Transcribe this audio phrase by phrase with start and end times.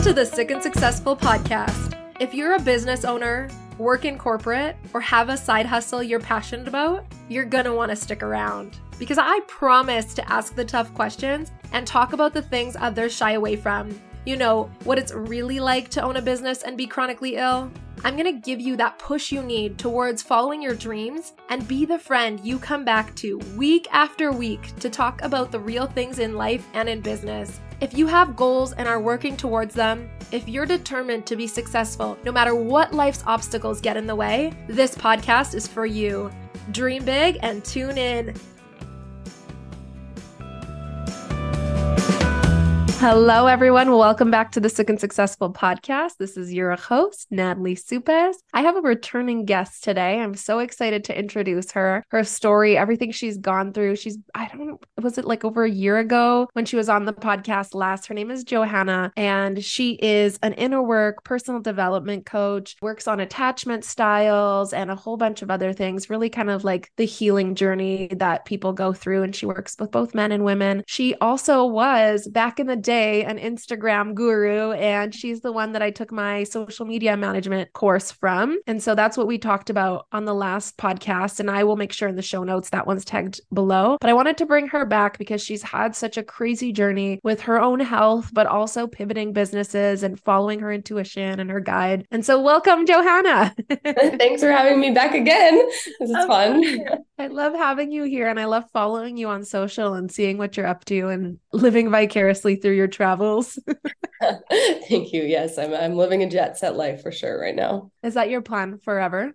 [0.00, 1.94] Welcome to the Sick and Successful podcast.
[2.20, 6.66] If you're a business owner, work in corporate, or have a side hustle you're passionate
[6.66, 8.78] about, you're gonna wanna stick around.
[8.98, 13.32] Because I promise to ask the tough questions and talk about the things others shy
[13.32, 13.90] away from.
[14.24, 17.70] You know, what it's really like to own a business and be chronically ill.
[18.02, 21.98] I'm gonna give you that push you need towards following your dreams and be the
[21.98, 26.36] friend you come back to week after week to talk about the real things in
[26.36, 27.60] life and in business.
[27.80, 32.18] If you have goals and are working towards them, if you're determined to be successful
[32.24, 36.30] no matter what life's obstacles get in the way, this podcast is for you.
[36.72, 38.34] Dream big and tune in.
[43.00, 43.90] Hello, everyone.
[43.92, 46.18] Welcome back to the Sick and Successful podcast.
[46.18, 48.42] This is your host, Natalie Supes.
[48.52, 50.20] I have a returning guest today.
[50.20, 53.96] I'm so excited to introduce her, her story, everything she's gone through.
[53.96, 57.14] She's, I don't, was it like over a year ago when she was on the
[57.14, 58.06] podcast last?
[58.06, 63.18] Her name is Johanna, and she is an inner work personal development coach, works on
[63.18, 67.54] attachment styles and a whole bunch of other things, really kind of like the healing
[67.54, 69.22] journey that people go through.
[69.22, 70.84] And she works with both men and women.
[70.86, 75.82] She also was back in the day an Instagram guru, and she's the one that
[75.82, 78.58] I took my social media management course from.
[78.66, 81.40] And so that's what we talked about on the last podcast.
[81.40, 83.98] And I will make sure in the show notes that one's tagged below.
[84.00, 87.40] But I wanted to bring her back because she's had such a crazy journey with
[87.42, 92.06] her own health, but also pivoting businesses and following her intuition and her guide.
[92.10, 93.54] And so, welcome, Johanna.
[93.84, 95.56] Thanks for having me back again.
[95.98, 96.64] This is fun.
[97.18, 100.56] I love having you here and I love following you on social and seeing what
[100.56, 103.58] you're up to and living vicariously through your travels.
[104.50, 105.22] Thank you.
[105.22, 107.90] Yes, I'm I'm living a jet set life for sure right now.
[108.02, 109.32] Is that your plan forever?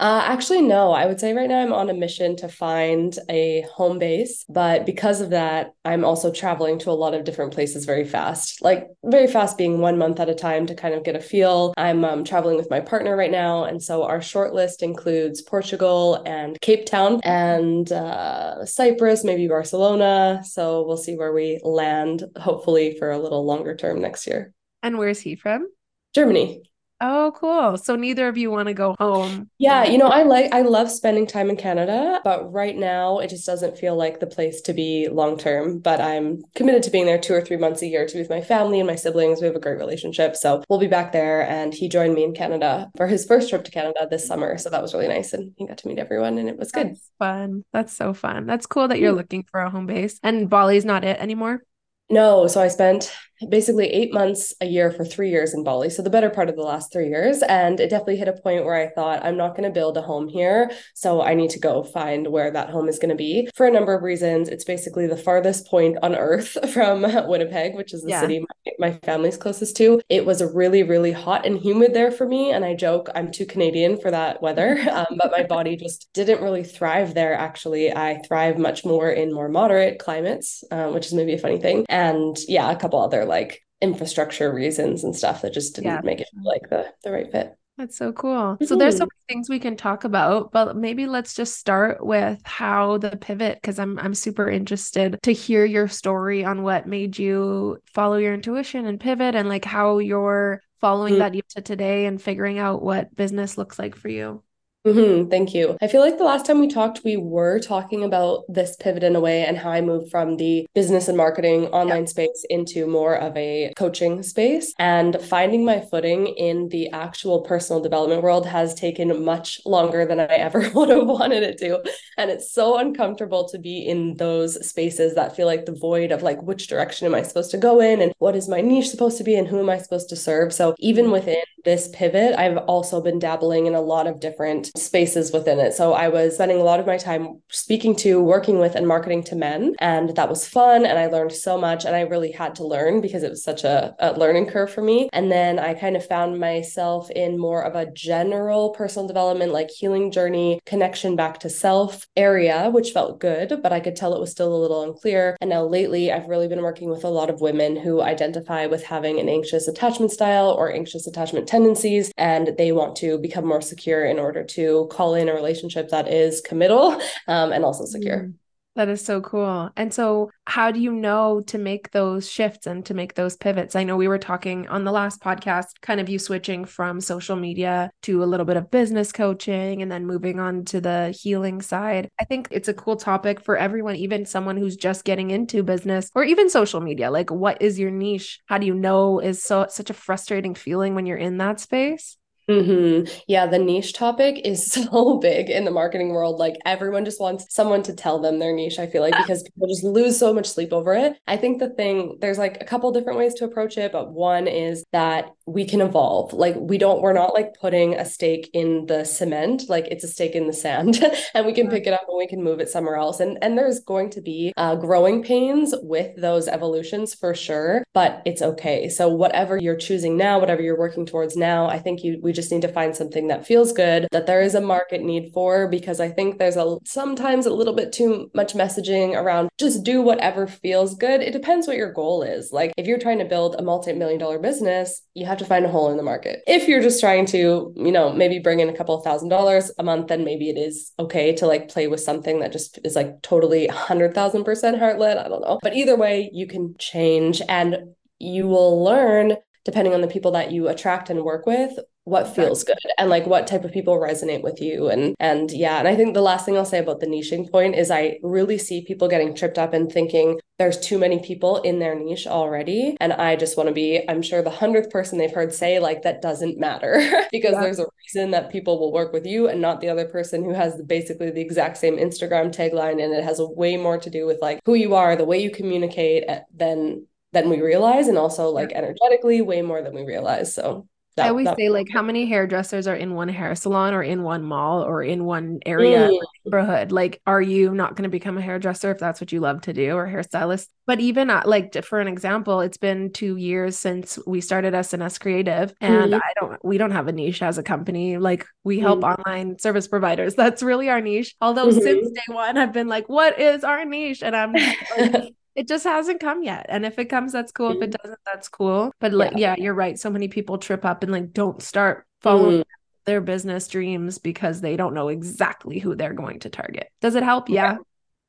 [0.00, 0.92] Uh, actually, no.
[0.92, 4.46] I would say right now I'm on a mission to find a home base.
[4.48, 8.62] But because of that, I'm also traveling to a lot of different places very fast.
[8.62, 11.74] Like, very fast being one month at a time to kind of get a feel.
[11.76, 13.64] I'm um, traveling with my partner right now.
[13.64, 20.40] And so our short list includes Portugal and Cape Town and uh, Cyprus, maybe Barcelona.
[20.44, 24.54] So we'll see where we land, hopefully, for a little longer term next year.
[24.82, 25.68] And where's he from?
[26.14, 26.62] Germany.
[27.02, 27.78] Oh, cool.
[27.78, 29.48] So neither of you want to go home.
[29.56, 33.30] Yeah, you know, I like I love spending time in Canada, but right now it
[33.30, 35.78] just doesn't feel like the place to be long term.
[35.78, 38.28] But I'm committed to being there two or three months a year to be with
[38.28, 39.40] my family and my siblings.
[39.40, 40.36] We have a great relationship.
[40.36, 41.48] So we'll be back there.
[41.48, 44.58] And he joined me in Canada for his first trip to Canada this summer.
[44.58, 45.32] So that was really nice.
[45.32, 46.88] And he got to meet everyone and it was good.
[46.88, 47.64] That's fun.
[47.72, 48.44] That's so fun.
[48.44, 49.16] That's cool that you're mm.
[49.16, 50.20] looking for a home base.
[50.22, 51.62] And Bali's not it anymore.
[52.10, 53.12] No, so I spent
[53.48, 55.90] basically eight months a year for three years in Bali.
[55.90, 57.42] So the better part of the last three years.
[57.42, 60.02] And it definitely hit a point where I thought, I'm not going to build a
[60.02, 60.70] home here.
[60.94, 63.70] So I need to go find where that home is going to be for a
[63.70, 64.48] number of reasons.
[64.48, 68.20] It's basically the farthest point on earth from Winnipeg, which is the yeah.
[68.20, 70.00] city my, my family's closest to.
[70.08, 72.52] It was really, really hot and humid there for me.
[72.52, 74.78] And I joke, I'm too Canadian for that weather.
[74.90, 77.92] Um, but my body just didn't really thrive there, actually.
[77.92, 81.86] I thrive much more in more moderate climates, uh, which is maybe a funny thing.
[81.88, 86.00] And yeah, a couple other like infrastructure reasons and stuff that just didn't yeah.
[86.04, 87.56] make it like the the right fit.
[87.78, 88.32] That's so cool.
[88.32, 88.64] Mm-hmm.
[88.66, 89.16] So there's so mm-hmm.
[89.28, 93.54] many things we can talk about, but maybe let's just start with how the pivot
[93.54, 98.34] because I'm I'm super interested to hear your story on what made you follow your
[98.34, 101.36] intuition and pivot and like how you're following mm-hmm.
[101.36, 104.42] that to today and figuring out what business looks like for you.
[104.86, 105.76] Mm-hmm, thank you.
[105.82, 109.14] I feel like the last time we talked, we were talking about this pivot in
[109.14, 113.14] a way and how I moved from the business and marketing online space into more
[113.14, 114.72] of a coaching space.
[114.78, 120.18] And finding my footing in the actual personal development world has taken much longer than
[120.18, 121.82] I ever would have wanted it to.
[122.16, 126.22] And it's so uncomfortable to be in those spaces that feel like the void of
[126.22, 128.00] like, which direction am I supposed to go in?
[128.00, 129.34] And what is my niche supposed to be?
[129.34, 130.54] And who am I supposed to serve?
[130.54, 131.36] So even within
[131.66, 135.72] this pivot, I've also been dabbling in a lot of different spaces within it.
[135.74, 139.24] So I was spending a lot of my time speaking to, working with, and marketing
[139.24, 139.74] to men.
[139.78, 140.86] And that was fun.
[140.86, 141.84] And I learned so much.
[141.84, 144.82] And I really had to learn because it was such a, a learning curve for
[144.82, 145.08] me.
[145.12, 149.70] And then I kind of found myself in more of a general personal development, like
[149.70, 154.20] healing journey, connection back to self area, which felt good, but I could tell it
[154.20, 155.36] was still a little unclear.
[155.40, 158.84] And now lately, I've really been working with a lot of women who identify with
[158.84, 163.60] having an anxious attachment style or anxious attachment tendencies, and they want to become more
[163.60, 166.92] secure in order to to call in a relationship that is committal
[167.28, 168.18] um, and also secure.
[168.18, 168.34] Mm.
[168.76, 169.68] That is so cool.
[169.76, 173.74] And so, how do you know to make those shifts and to make those pivots?
[173.74, 177.34] I know we were talking on the last podcast, kind of you switching from social
[177.34, 181.60] media to a little bit of business coaching and then moving on to the healing
[181.60, 182.08] side.
[182.20, 186.08] I think it's a cool topic for everyone, even someone who's just getting into business
[186.14, 187.10] or even social media.
[187.10, 188.38] Like, what is your niche?
[188.46, 192.16] How do you know is so such a frustrating feeling when you're in that space?
[192.50, 193.08] Mm-hmm.
[193.28, 196.38] Yeah, the niche topic is so big in the marketing world.
[196.38, 199.68] Like everyone just wants someone to tell them their niche, I feel like, because people
[199.68, 201.16] just lose so much sleep over it.
[201.28, 204.48] I think the thing, there's like a couple different ways to approach it, but one
[204.48, 206.32] is that we can evolve.
[206.32, 210.08] Like we don't, we're not like putting a stake in the cement, like it's a
[210.08, 211.02] stake in the sand
[211.34, 213.20] and we can pick it up and we can move it somewhere else.
[213.20, 218.22] And and there's going to be uh, growing pains with those evolutions for sure, but
[218.24, 218.88] it's okay.
[218.88, 222.52] So whatever you're choosing now, whatever you're working towards now, I think you we just
[222.52, 226.00] need to find something that feels good, that there is a market need for, because
[226.00, 230.46] I think there's a sometimes a little bit too much messaging around just do whatever
[230.46, 231.20] feels good.
[231.20, 232.52] It depends what your goal is.
[232.52, 235.68] Like if you're trying to build a multi-million dollar business, you have to find a
[235.68, 236.40] hole in the market.
[236.46, 239.70] If you're just trying to, you know, maybe bring in a couple of thousand dollars
[239.78, 242.94] a month, then maybe it is okay to like play with something that just is
[242.94, 245.18] like totally 100,000% heart led.
[245.18, 245.58] I don't know.
[245.62, 250.52] But either way, you can change and you will learn depending on the people that
[250.52, 254.42] you attract and work with what feels good and like what type of people resonate
[254.42, 254.88] with you.
[254.88, 257.74] And and yeah and i think the last thing i'll say about the niching point
[257.74, 261.78] is i really see people getting tripped up and thinking there's too many people in
[261.78, 262.96] their niche already.
[263.00, 266.02] And i just want to be i'm sure the hundredth person they've heard say like
[266.02, 267.00] that doesn't matter
[267.32, 267.60] because yeah.
[267.60, 270.52] there's a reason that people will work with you and not the other person who
[270.52, 274.26] has basically the exact same instagram tagline and it has a way more to do
[274.26, 278.18] with like who you are the way you communicate eh, than than we realize and
[278.18, 280.86] also like energetically way more than we realize so
[281.16, 284.02] that, I always that, say like how many hairdressers are in one hair salon or
[284.02, 286.18] in one mall or in one area mm.
[286.44, 286.92] neighborhood?
[286.92, 289.72] Like, are you not going to become a hairdresser if that's what you love to
[289.72, 290.68] do or hairstylist?
[290.86, 295.20] But even at, like for an example, it's been two years since we started SNS
[295.20, 296.20] Creative, and mm.
[296.22, 298.16] I don't we don't have a niche as a company.
[298.16, 299.18] Like we help mm.
[299.18, 300.34] online service providers.
[300.40, 301.34] That's really our niche.
[301.40, 301.80] Although mm-hmm.
[301.80, 304.22] since day one, I've been like, what is our niche?
[304.22, 306.66] And I'm like, it just hasn't come yet.
[306.68, 307.70] And if it comes, that's cool.
[307.70, 308.02] If it mm-hmm.
[308.02, 308.92] doesn't, that's cool.
[309.00, 309.98] But like, yeah, yeah you're right.
[309.98, 312.64] So many people trip up and like don't start following mm.
[313.04, 316.88] their business dreams because they don't know exactly who they're going to target.
[317.00, 317.48] Does it help?
[317.48, 317.72] Yeah.
[317.72, 317.78] yeah.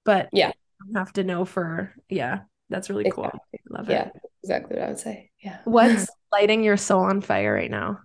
[0.03, 0.51] But yeah,
[0.95, 2.41] have to know for yeah.
[2.69, 3.29] That's really exactly.
[3.69, 3.77] cool.
[3.77, 3.93] Love it.
[3.93, 4.09] Yeah,
[4.43, 5.31] exactly what I would say.
[5.39, 5.57] Yeah.
[5.65, 7.99] What's lighting your soul on fire right now?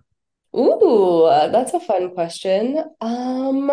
[0.55, 2.83] Ooh, that's a fun question.
[2.99, 3.71] Um,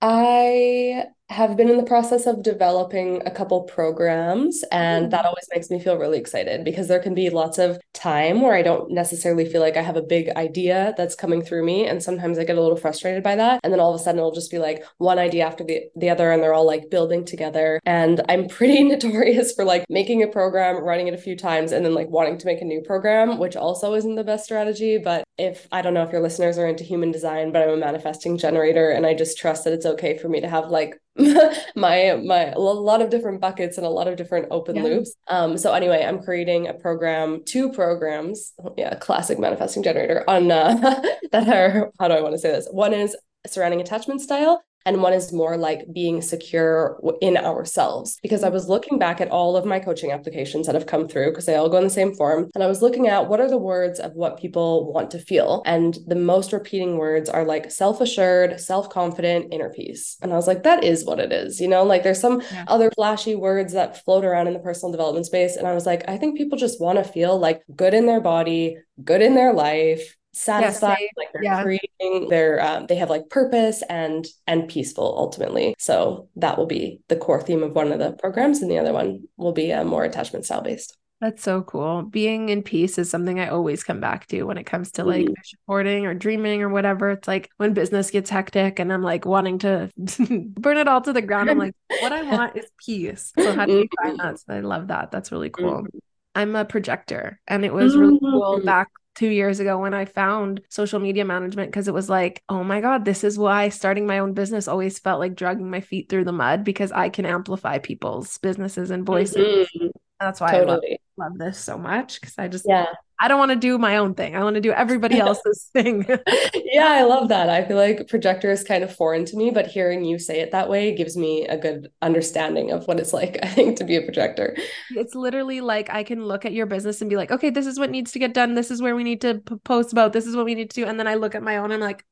[0.00, 5.26] I have been in the process of developing a couple programs and that mm-hmm.
[5.26, 8.62] always makes me feel really excited because there can be lots of time where I
[8.62, 12.38] don't necessarily feel like I have a big idea that's coming through me and sometimes
[12.38, 14.52] I get a little frustrated by that and then all of a sudden it'll just
[14.52, 18.22] be like one idea after the, the other and they're all like building together and
[18.28, 21.94] I'm pretty notorious for like making a program running it a few times and then
[21.94, 25.66] like wanting to make a new program which also isn't the best strategy but if
[25.72, 28.90] I don't know if your listeners are into human design but I'm a manifesting generator
[28.90, 30.96] and I just trust that it's okay for me to have like
[31.76, 34.82] my my a lot of different buckets and a lot of different open yeah.
[34.82, 35.14] loops.
[35.28, 40.74] Um, so anyway, I'm creating a program, two programs, yeah, classic manifesting generator on uh,
[41.32, 42.68] that are how do I want to say this?
[42.70, 43.16] One is
[43.46, 48.18] surrounding attachment style and one is more like being secure in ourselves.
[48.22, 51.30] Because i was looking back at all of my coaching applications that have come through
[51.30, 53.50] because they all go in the same form and i was looking at what are
[53.50, 57.70] the words of what people want to feel and the most repeating words are like
[57.70, 60.16] self-assured self-confident inner peace.
[60.22, 61.82] And i was like that is what it is you know?
[61.82, 62.64] Like there's some yeah.
[62.68, 66.04] other flashy words that float around in the personal development space and i was like
[66.08, 69.52] i think people just want to feel like good in their body good in their
[69.52, 71.62] life satisfied yeah, like they're yeah.
[71.62, 75.74] creating their um, they have like purpose and and peaceful ultimately.
[75.78, 78.92] So that will be the core theme of one of the programs and the other
[78.92, 80.96] one will be uh, more attachment style based.
[81.22, 82.02] That's so cool.
[82.02, 85.24] Being in peace is something i always come back to when it comes to like
[85.24, 85.72] mm-hmm.
[85.72, 87.10] or dreaming or whatever.
[87.10, 91.14] It's like when business gets hectic and i'm like wanting to burn it all to
[91.14, 93.32] the ground i'm like what i want is peace.
[93.38, 95.10] So how do you find that so i love that.
[95.10, 95.84] That's really cool.
[95.84, 95.98] Mm-hmm.
[96.34, 98.66] I'm a projector and it was really cool mm-hmm.
[98.66, 102.62] back two years ago when I found social media management because it was like, oh
[102.62, 106.08] my God, this is why starting my own business always felt like dragging my feet
[106.08, 109.68] through the mud because I can amplify people's businesses and voices.
[109.74, 109.86] Mm-hmm.
[110.20, 110.98] That's why totally.
[111.18, 112.86] I love, love this so much because I just yeah
[113.18, 114.36] I don't want to do my own thing.
[114.36, 116.06] I want to do everybody else's thing.
[116.54, 117.48] yeah, I love that.
[117.48, 120.52] I feel like projector is kind of foreign to me, but hearing you say it
[120.52, 123.96] that way gives me a good understanding of what it's like, I think, to be
[123.96, 124.56] a projector.
[124.90, 127.78] It's literally like I can look at your business and be like, okay, this is
[127.78, 128.54] what needs to get done.
[128.54, 130.12] This is where we need to post about.
[130.12, 130.86] This is what we need to do.
[130.86, 132.04] And then I look at my own and I'm like,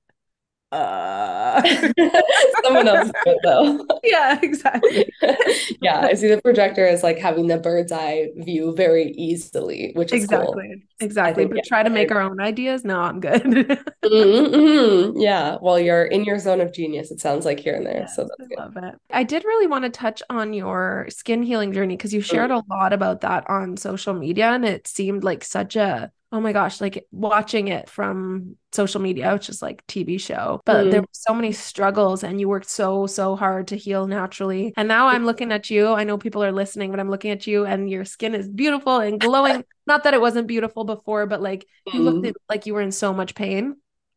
[0.75, 1.62] uh
[2.64, 3.87] someone else it though.
[4.04, 5.11] Yeah, exactly.
[5.81, 10.12] yeah, I see the projector as like having the bird's eye view very easily, which
[10.12, 10.69] is exactly.
[10.69, 10.83] Cool.
[11.00, 11.45] Exactly.
[11.45, 12.85] Think, but yeah, try to make our own ideas.
[12.85, 13.43] No, I'm good.
[13.43, 15.19] mm-hmm, mm-hmm.
[15.19, 15.57] Yeah.
[15.62, 18.00] Well, you're in your zone of genius, it sounds like here and there.
[18.00, 18.59] Yes, so that's good.
[18.59, 18.95] love it.
[19.11, 22.71] I did really want to touch on your skin healing journey because you shared mm-hmm.
[22.71, 26.53] a lot about that on social media and it seemed like such a oh my
[26.53, 30.91] gosh, like watching it from social media, which is like TV show, but mm.
[30.91, 34.75] there were so many struggles and you worked so, so hard to heal naturally.
[34.76, 35.87] And now I'm looking at you.
[35.87, 38.99] I know people are listening, but I'm looking at you and your skin is beautiful
[38.99, 39.64] and glowing.
[39.87, 42.35] Not that it wasn't beautiful before, but like you looked mm.
[42.49, 43.76] like you were in so much pain.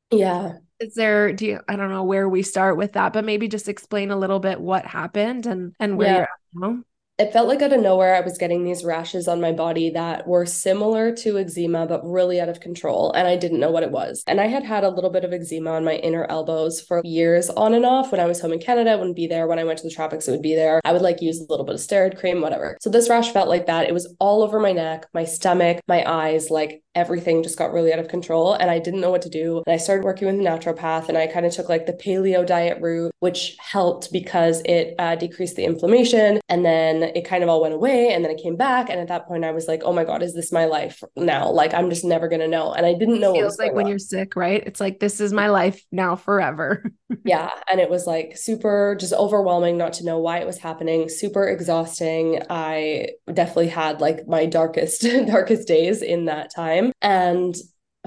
[0.09, 0.53] Yeah.
[0.79, 3.69] Is there do you I don't know where we start with that, but maybe just
[3.69, 6.77] explain a little bit what happened and and where yeah.
[7.17, 10.27] It felt like out of nowhere I was getting these rashes on my body that
[10.27, 13.11] were similar to eczema, but really out of control.
[13.13, 14.23] And I didn't know what it was.
[14.27, 17.49] And I had had a little bit of eczema on my inner elbows for years
[17.49, 18.11] on and off.
[18.11, 19.47] When I was home in Canada, it wouldn't be there.
[19.47, 20.79] When I went to the tropics, it would be there.
[20.85, 22.77] I would like use a little bit of steroid cream, whatever.
[22.81, 23.87] So this rash felt like that.
[23.87, 27.93] It was all over my neck, my stomach, my eyes, like everything just got really
[27.93, 29.61] out of control and I didn't know what to do.
[29.67, 32.45] And I started working with a naturopath and I kind of took like the paleo
[32.45, 36.39] diet route, which helped because it uh, decreased the inflammation.
[36.49, 38.11] And then it kind of all went away.
[38.11, 38.89] And then it came back.
[38.89, 41.51] And at that point, I was like, oh my God, is this my life now?
[41.51, 42.73] Like, I'm just never going to know.
[42.73, 43.35] And I didn't know.
[43.35, 43.89] It feels like when on.
[43.91, 44.63] you're sick, right?
[44.65, 46.83] It's like, this is my life now forever.
[47.25, 47.51] yeah.
[47.69, 51.47] And it was like super just overwhelming not to know why it was happening, super
[51.47, 52.41] exhausting.
[52.49, 56.86] I definitely had like my darkest, darkest days in that time.
[57.01, 57.55] And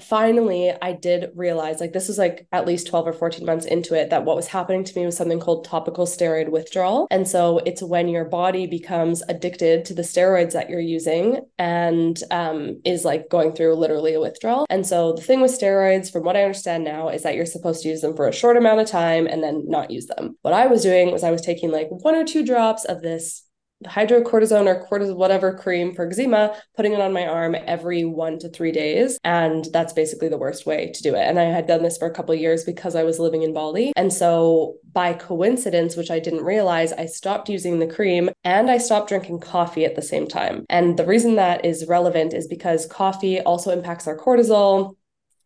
[0.00, 3.94] finally i did realize like this was like at least 12 or 14 months into
[3.94, 7.06] it that what was happening to me was something called topical steroid withdrawal.
[7.10, 12.20] And so it's when your body becomes addicted to the steroids that you're using and
[12.30, 14.66] um, is like going through literally a withdrawal.
[14.70, 17.82] And so the thing with steroids from what i understand now is that you're supposed
[17.82, 20.36] to use them for a short amount of time and then not use them.
[20.42, 23.44] What i was doing was i was taking like one or two drops of this
[23.86, 28.48] hydrocortisone or cortisone, whatever cream for eczema, putting it on my arm every one to
[28.48, 29.18] three days.
[29.24, 31.22] And that's basically the worst way to do it.
[31.22, 33.92] And I had done this for a couple years because I was living in Bali.
[33.96, 38.78] And so by coincidence, which I didn't realize, I stopped using the cream and I
[38.78, 40.66] stopped drinking coffee at the same time.
[40.68, 44.96] And the reason that is relevant is because coffee also impacts our cortisol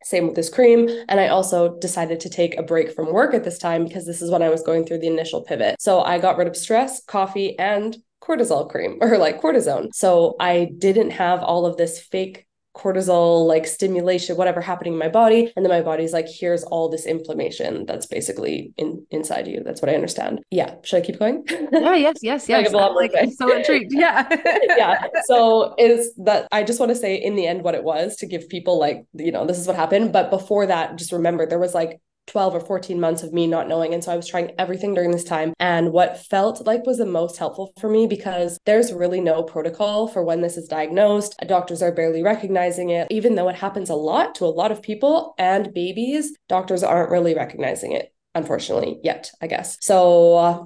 [0.04, 0.88] same with this cream.
[1.08, 4.22] And I also decided to take a break from work at this time because this
[4.22, 5.76] is when I was going through the initial pivot.
[5.80, 9.94] So I got rid of stress, coffee, and cortisol cream or like cortisone.
[9.94, 15.08] So I didn't have all of this fake cortisol like stimulation whatever happening in my
[15.08, 15.52] body.
[15.54, 19.62] And then my body's like here's all this inflammation that's basically in inside you.
[19.64, 20.40] That's what i understand.
[20.50, 20.74] Yeah.
[20.82, 21.44] Should i keep going?
[21.70, 22.72] Yeah yes yes yes.
[22.72, 23.92] like, I'm so intrigued.
[23.92, 24.28] Yeah.
[24.76, 25.06] Yeah.
[25.26, 28.26] So is that i just want to say in the end what it was to
[28.26, 30.12] give people like you know this is what happened.
[30.12, 33.68] But before that just remember there was like 12 or 14 months of me not
[33.68, 33.94] knowing.
[33.94, 35.52] And so I was trying everything during this time.
[35.58, 40.08] And what felt like was the most helpful for me because there's really no protocol
[40.08, 41.34] for when this is diagnosed.
[41.46, 44.82] Doctors are barely recognizing it, even though it happens a lot to a lot of
[44.82, 48.12] people and babies, doctors aren't really recognizing it.
[48.34, 49.76] Unfortunately, yet, I guess.
[49.80, 50.64] So, uh,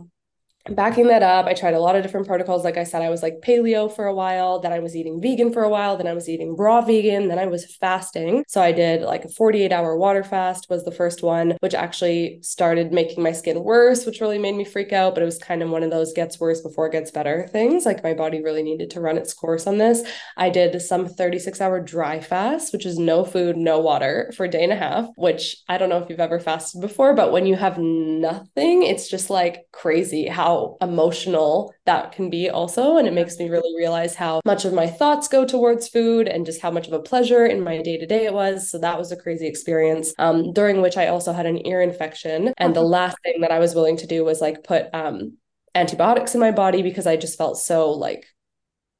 [0.75, 2.65] backing that up, I tried a lot of different protocols.
[2.65, 5.53] Like I said, I was like paleo for a while, then I was eating vegan
[5.53, 8.45] for a while, then I was eating raw vegan, then I was fasting.
[8.49, 12.39] So I did like a 48 hour water fast was the first one, which actually
[12.43, 15.15] started making my skin worse, which really made me freak out.
[15.15, 17.87] But it was kind of one of those gets worse before it gets better things.
[17.87, 20.03] Like my body really needed to run its course on this.
[20.37, 24.51] I did some 36 hour dry fast, which is no food, no water for a
[24.51, 27.47] day and a half, which I don't know if you've ever fasted before, but when
[27.47, 32.97] you have nothing, it's just like crazy how emotional that can be also.
[32.97, 36.47] And it makes me really realize how much of my thoughts go towards food and
[36.47, 38.71] just how much of a pleasure in my day to day it was.
[38.71, 42.53] So that was a crazy experience, um, during which I also had an ear infection.
[42.59, 45.37] And the last thing that I was willing to do was like put um,
[45.75, 48.27] antibiotics in my body because I just felt so like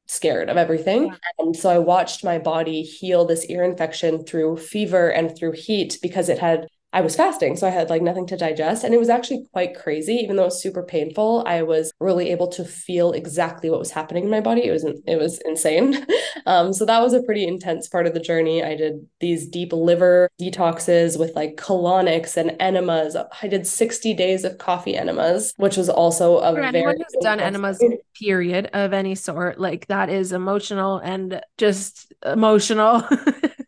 [0.07, 1.15] scared of everything.
[1.39, 5.99] And so I watched my body heal this ear infection through fever and through heat
[6.01, 6.67] because it had
[6.99, 8.83] I was fasting, so I had like nothing to digest.
[8.83, 11.45] And it was actually quite crazy, even though it was super painful.
[11.47, 14.65] I was really able to feel exactly what was happening in my body.
[14.65, 16.05] It was it was insane.
[16.47, 18.65] um, so that was a pretty intense part of the journey.
[18.65, 23.17] I did these deep liver detoxes with like colonics and enemas.
[23.43, 27.23] I did 60 days of coffee enemas, which was also a For very anyone who's
[27.23, 27.81] done enemas
[28.19, 33.05] period of any sort, like that is emotional and just emotional.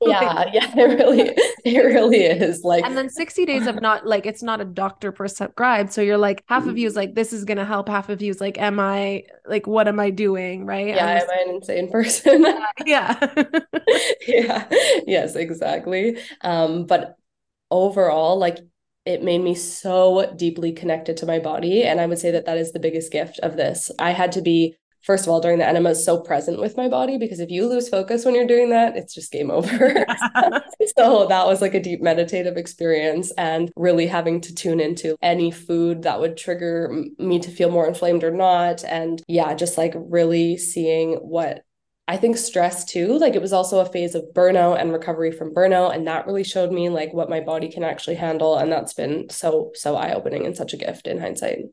[0.02, 1.34] yeah, yeah, it really
[1.64, 2.62] it really is.
[2.64, 5.92] Like and then 60 days of not like it's not a doctor prescribed.
[5.92, 8.30] So you're like half of you is like this is gonna help, half of you
[8.30, 10.64] is like, Am I like what am I doing?
[10.64, 10.86] Right.
[10.86, 12.46] Yeah, am I an insane person?
[12.86, 13.30] yeah.
[14.26, 14.66] yeah.
[15.06, 16.16] Yes, exactly.
[16.40, 17.16] Um, but
[17.70, 18.56] overall, like
[19.04, 21.82] it made me so deeply connected to my body.
[21.84, 23.90] And I would say that that is the biggest gift of this.
[23.98, 27.18] I had to be first of all, during the enemas, so present with my body
[27.18, 29.70] because if you lose focus when you're doing that, it's just game over.
[30.96, 35.50] so that was like a deep meditative experience and really having to tune into any
[35.50, 38.84] food that would trigger me to feel more inflamed or not.
[38.84, 41.62] And yeah, just like really seeing what
[42.10, 45.54] I think stress too, like it was also a phase of burnout and recovery from
[45.54, 45.94] burnout.
[45.94, 48.56] And that really showed me like what my body can actually handle.
[48.58, 51.66] And that's been so, so eye opening and such a gift in hindsight.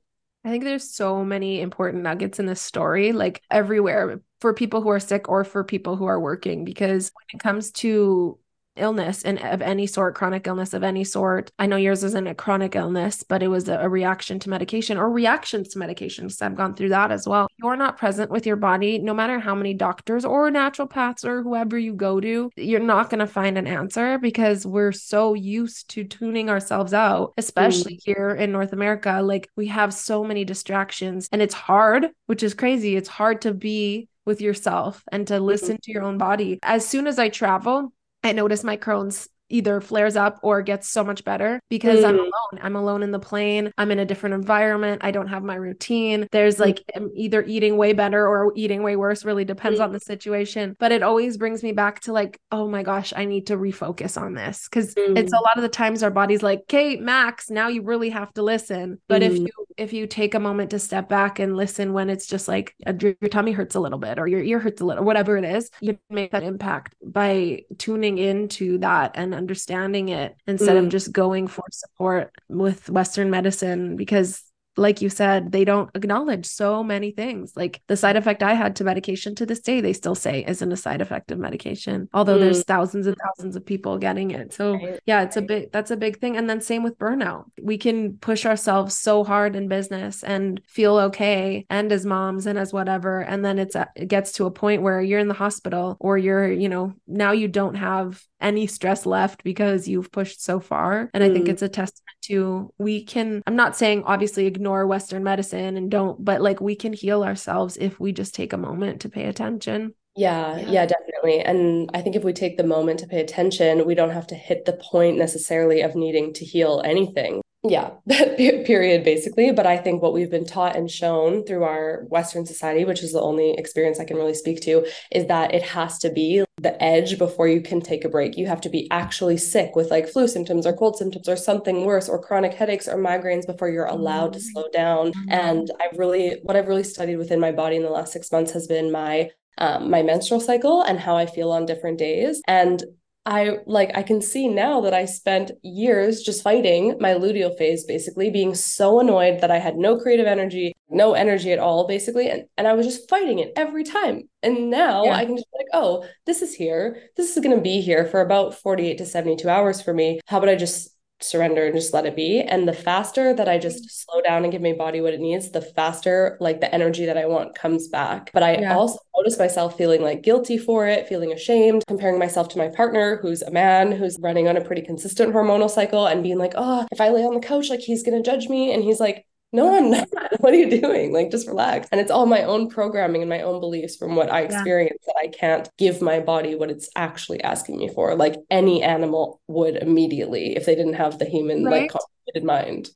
[0.47, 4.87] I think there's so many important nuggets in this story, like everywhere for people who
[4.89, 8.39] are sick or for people who are working, because when it comes to
[8.77, 11.51] illness and of any sort, chronic illness of any sort.
[11.59, 14.97] I know yours isn't a chronic illness, but it was a, a reaction to medication
[14.97, 16.29] or reactions to medication.
[16.29, 17.47] So I've gone through that as well.
[17.57, 21.77] You're not present with your body, no matter how many doctors or naturopaths or whoever
[21.77, 26.03] you go to, you're not going to find an answer because we're so used to
[26.03, 28.01] tuning ourselves out, especially mm.
[28.03, 29.21] here in North America.
[29.21, 32.95] Like we have so many distractions and it's hard, which is crazy.
[32.95, 35.45] It's hard to be with yourself and to mm-hmm.
[35.45, 36.59] listen to your own body.
[36.61, 37.93] As soon as I travel,
[38.27, 42.09] I notice my Crohn's either flares up or gets so much better because mm.
[42.09, 42.59] I'm alone.
[42.61, 43.71] I'm alone in the plane.
[43.77, 45.03] I'm in a different environment.
[45.03, 46.27] I don't have my routine.
[46.31, 46.61] There's mm.
[46.61, 49.83] like I'm either eating way better or eating way worse, really depends mm.
[49.83, 50.75] on the situation.
[50.79, 54.19] But it always brings me back to like, oh my gosh, I need to refocus
[54.19, 54.67] on this.
[54.67, 55.41] Cause it's a mm.
[55.43, 58.99] lot of the times our body's like, okay, Max, now you really have to listen.
[59.07, 59.47] But if mm.
[59.47, 62.73] you if you take a moment to step back and listen when it's just like
[62.85, 65.45] a, your tummy hurts a little bit or your ear hurts a little, whatever it
[65.45, 70.79] is, you make that impact by tuning into that and understanding it instead mm.
[70.79, 74.43] of just going for support with Western medicine because
[74.77, 77.53] like you said, they don't acknowledge so many things.
[77.55, 80.71] Like the side effect I had to medication to this day, they still say isn't
[80.71, 82.41] a side effect of medication, although mm.
[82.41, 84.53] there's thousands and thousands of people getting it.
[84.53, 84.99] So right.
[85.05, 86.37] yeah, it's a big that's a big thing.
[86.37, 87.45] And then same with burnout.
[87.61, 92.57] We can push ourselves so hard in business and feel okay and as moms and
[92.59, 93.21] as whatever.
[93.21, 96.17] And then it's a, it gets to a point where you're in the hospital or
[96.17, 101.09] you're, you know, now you don't have any stress left because you've pushed so far.
[101.13, 101.49] And I think mm.
[101.49, 106.23] it's a testament to we can, I'm not saying obviously ignore Western medicine and don't,
[106.23, 109.93] but like we can heal ourselves if we just take a moment to pay attention.
[110.15, 111.41] Yeah, yeah, yeah, definitely.
[111.41, 114.35] And I think if we take the moment to pay attention, we don't have to
[114.35, 119.77] hit the point necessarily of needing to heal anything yeah that period basically but i
[119.77, 123.53] think what we've been taught and shown through our western society which is the only
[123.57, 127.47] experience i can really speak to is that it has to be the edge before
[127.47, 130.65] you can take a break you have to be actually sick with like flu symptoms
[130.65, 134.39] or cold symptoms or something worse or chronic headaches or migraines before you're allowed to
[134.39, 135.31] slow down mm-hmm.
[135.31, 138.51] and i've really what i've really studied within my body in the last six months
[138.51, 142.41] has been my um, my menstrual cycle and how I feel on different days.
[142.47, 142.83] And
[143.27, 147.83] I like I can see now that I spent years just fighting my luteal phase,
[147.83, 152.29] basically being so annoyed that I had no creative energy, no energy at all, basically.
[152.29, 154.29] And, and I was just fighting it every time.
[154.41, 155.17] And now yeah.
[155.17, 157.03] I can just be like, oh, this is here.
[157.17, 160.21] This is gonna be here for about 48 to 72 hours for me.
[160.25, 162.41] How about I just surrender and just let it be.
[162.41, 163.61] And the faster that I mm-hmm.
[163.61, 167.05] just slow down and give my body what it needs, the faster like the energy
[167.05, 168.31] that I want comes back.
[168.33, 168.75] But I yeah.
[168.75, 173.19] also notice myself feeling like guilty for it, feeling ashamed, comparing myself to my partner
[173.21, 176.87] who's a man who's running on a pretty consistent hormonal cycle and being like, oh,
[176.91, 178.73] if I lay on the couch, like he's going to judge me.
[178.73, 180.07] And he's like, no, I'm not.
[180.39, 181.13] What are you doing?
[181.13, 181.87] Like, just relax.
[181.91, 185.13] And it's all my own programming and my own beliefs from what I experience yeah.
[185.13, 189.41] that I can't give my body what it's actually asking me for, like any animal
[189.47, 191.81] would immediately if they didn't have the human right?
[191.81, 192.89] like complicated mind.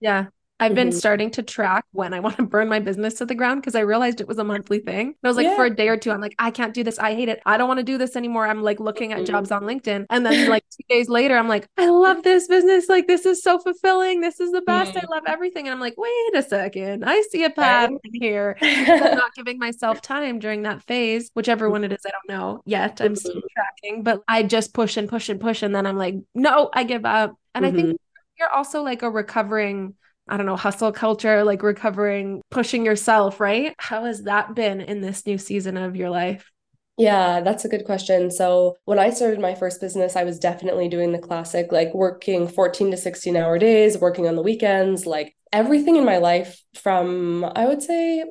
[0.00, 0.26] Yeah.
[0.60, 0.96] I've been mm-hmm.
[0.96, 3.80] starting to track when I want to burn my business to the ground because I
[3.80, 5.08] realized it was a monthly thing.
[5.08, 5.56] And I was like, yeah.
[5.56, 6.98] for a day or two, I'm like, I can't do this.
[6.98, 7.42] I hate it.
[7.44, 8.46] I don't want to do this anymore.
[8.46, 9.26] I'm like looking at mm-hmm.
[9.26, 10.06] jobs on LinkedIn.
[10.10, 12.88] And then like two days later, I'm like, I love this business.
[12.88, 14.20] Like, this is so fulfilling.
[14.20, 14.92] This is the best.
[14.92, 15.06] Mm-hmm.
[15.06, 15.66] I love everything.
[15.66, 17.04] And I'm like, wait a second.
[17.04, 18.56] I see a pattern here.
[18.60, 22.00] I'm not giving myself time during that phase, whichever one it is.
[22.06, 23.00] I don't know yet.
[23.00, 23.46] I'm still mm-hmm.
[23.54, 25.62] tracking, but I just push and push and push.
[25.62, 27.34] And then I'm like, no, I give up.
[27.56, 27.96] And I think mm-hmm.
[28.38, 29.94] you're also like a recovering
[30.28, 33.74] I don't know, hustle culture, like recovering, pushing yourself, right?
[33.78, 36.50] How has that been in this new season of your life?
[36.96, 38.30] Yeah, that's a good question.
[38.30, 42.46] So, when I started my first business, I was definitely doing the classic, like working
[42.46, 47.44] 14 to 16 hour days, working on the weekends, like everything in my life from,
[47.56, 48.24] I would say,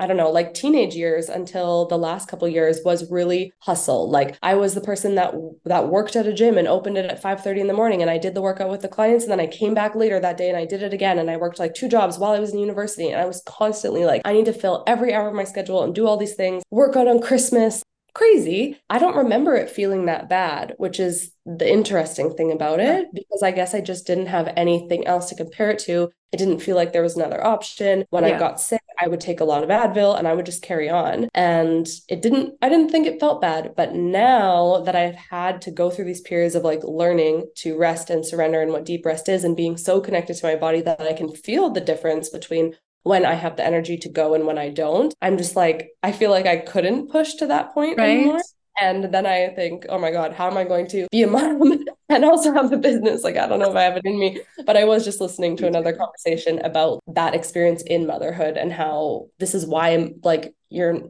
[0.00, 4.10] I don't know, like teenage years until the last couple years was really hustle.
[4.10, 5.34] Like I was the person that
[5.66, 8.10] that worked at a gym and opened it at 5 30 in the morning and
[8.10, 10.48] I did the workout with the clients and then I came back later that day
[10.48, 12.58] and I did it again and I worked like two jobs while I was in
[12.58, 15.84] university and I was constantly like I need to fill every hour of my schedule
[15.84, 16.62] and do all these things.
[16.70, 17.82] Work out on Christmas,
[18.14, 18.78] crazy.
[18.88, 23.42] I don't remember it feeling that bad, which is the interesting thing about it because
[23.42, 26.10] I guess I just didn't have anything else to compare it to.
[26.32, 28.04] It didn't feel like there was another option.
[28.10, 28.36] When yeah.
[28.36, 30.88] I got sick, I would take a lot of Advil and I would just carry
[30.88, 31.28] on.
[31.34, 33.74] And it didn't, I didn't think it felt bad.
[33.76, 38.10] But now that I've had to go through these periods of like learning to rest
[38.10, 41.00] and surrender and what deep rest is and being so connected to my body that
[41.00, 44.58] I can feel the difference between when I have the energy to go and when
[44.58, 45.14] I don't.
[45.22, 48.10] I'm just like, I feel like I couldn't push to that point right.
[48.10, 48.42] anymore.
[48.78, 51.84] And then I think, oh my God, how am I going to be a mom
[52.08, 53.22] and also have a business?
[53.22, 54.40] Like, I don't know if I have it in me.
[54.64, 59.28] But I was just listening to another conversation about that experience in motherhood and how
[59.38, 61.00] this is why I'm like, you're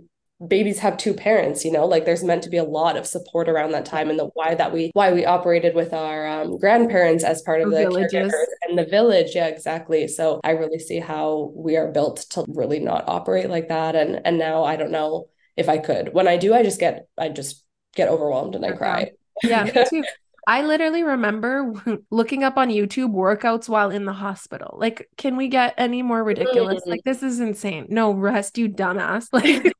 [0.49, 1.85] babies have two parents you know?
[1.85, 4.55] Like there's meant to be a lot of support around that time and the why
[4.55, 8.79] that we why we operated with our um, grandparents as part of the, caregivers and
[8.79, 9.35] the village.
[9.35, 10.09] Yeah exactly.
[10.09, 13.95] So i really see how we are built to really not operate like that.
[13.95, 17.07] And and now i don't know if i could when i do i just get
[17.19, 19.11] i just get overwhelmed and i cry
[19.43, 20.05] yeah me too
[20.47, 21.73] I literally remember
[22.11, 24.77] looking up on YouTube workouts while in the hospital.
[24.81, 26.83] Like, can we get any more ridiculous?
[26.85, 26.91] Mm.
[26.91, 27.87] Like, this is insane.
[27.89, 29.29] No, rest, you dumbass.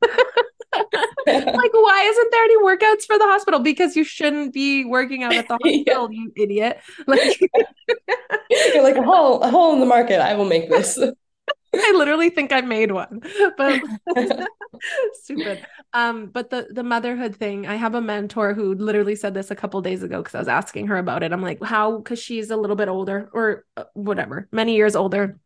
[1.27, 3.61] Like, like, why isn't there any workouts for the hospital?
[3.61, 6.19] Because you shouldn't be working out at the hospital, yeah.
[6.19, 6.81] you idiot.
[7.07, 7.41] Like
[8.51, 10.21] you're like a hole, a hole in the market.
[10.21, 10.99] I will make this.
[11.75, 13.23] I literally think I made one,
[13.57, 13.81] but
[15.13, 15.67] stupid.
[15.93, 19.57] Um, but the the motherhood thing, I have a mentor who literally said this a
[19.57, 21.33] couple days ago because I was asking her about it.
[21.33, 21.99] I'm like, how?
[21.99, 25.39] Because she's a little bit older, or uh, whatever, many years older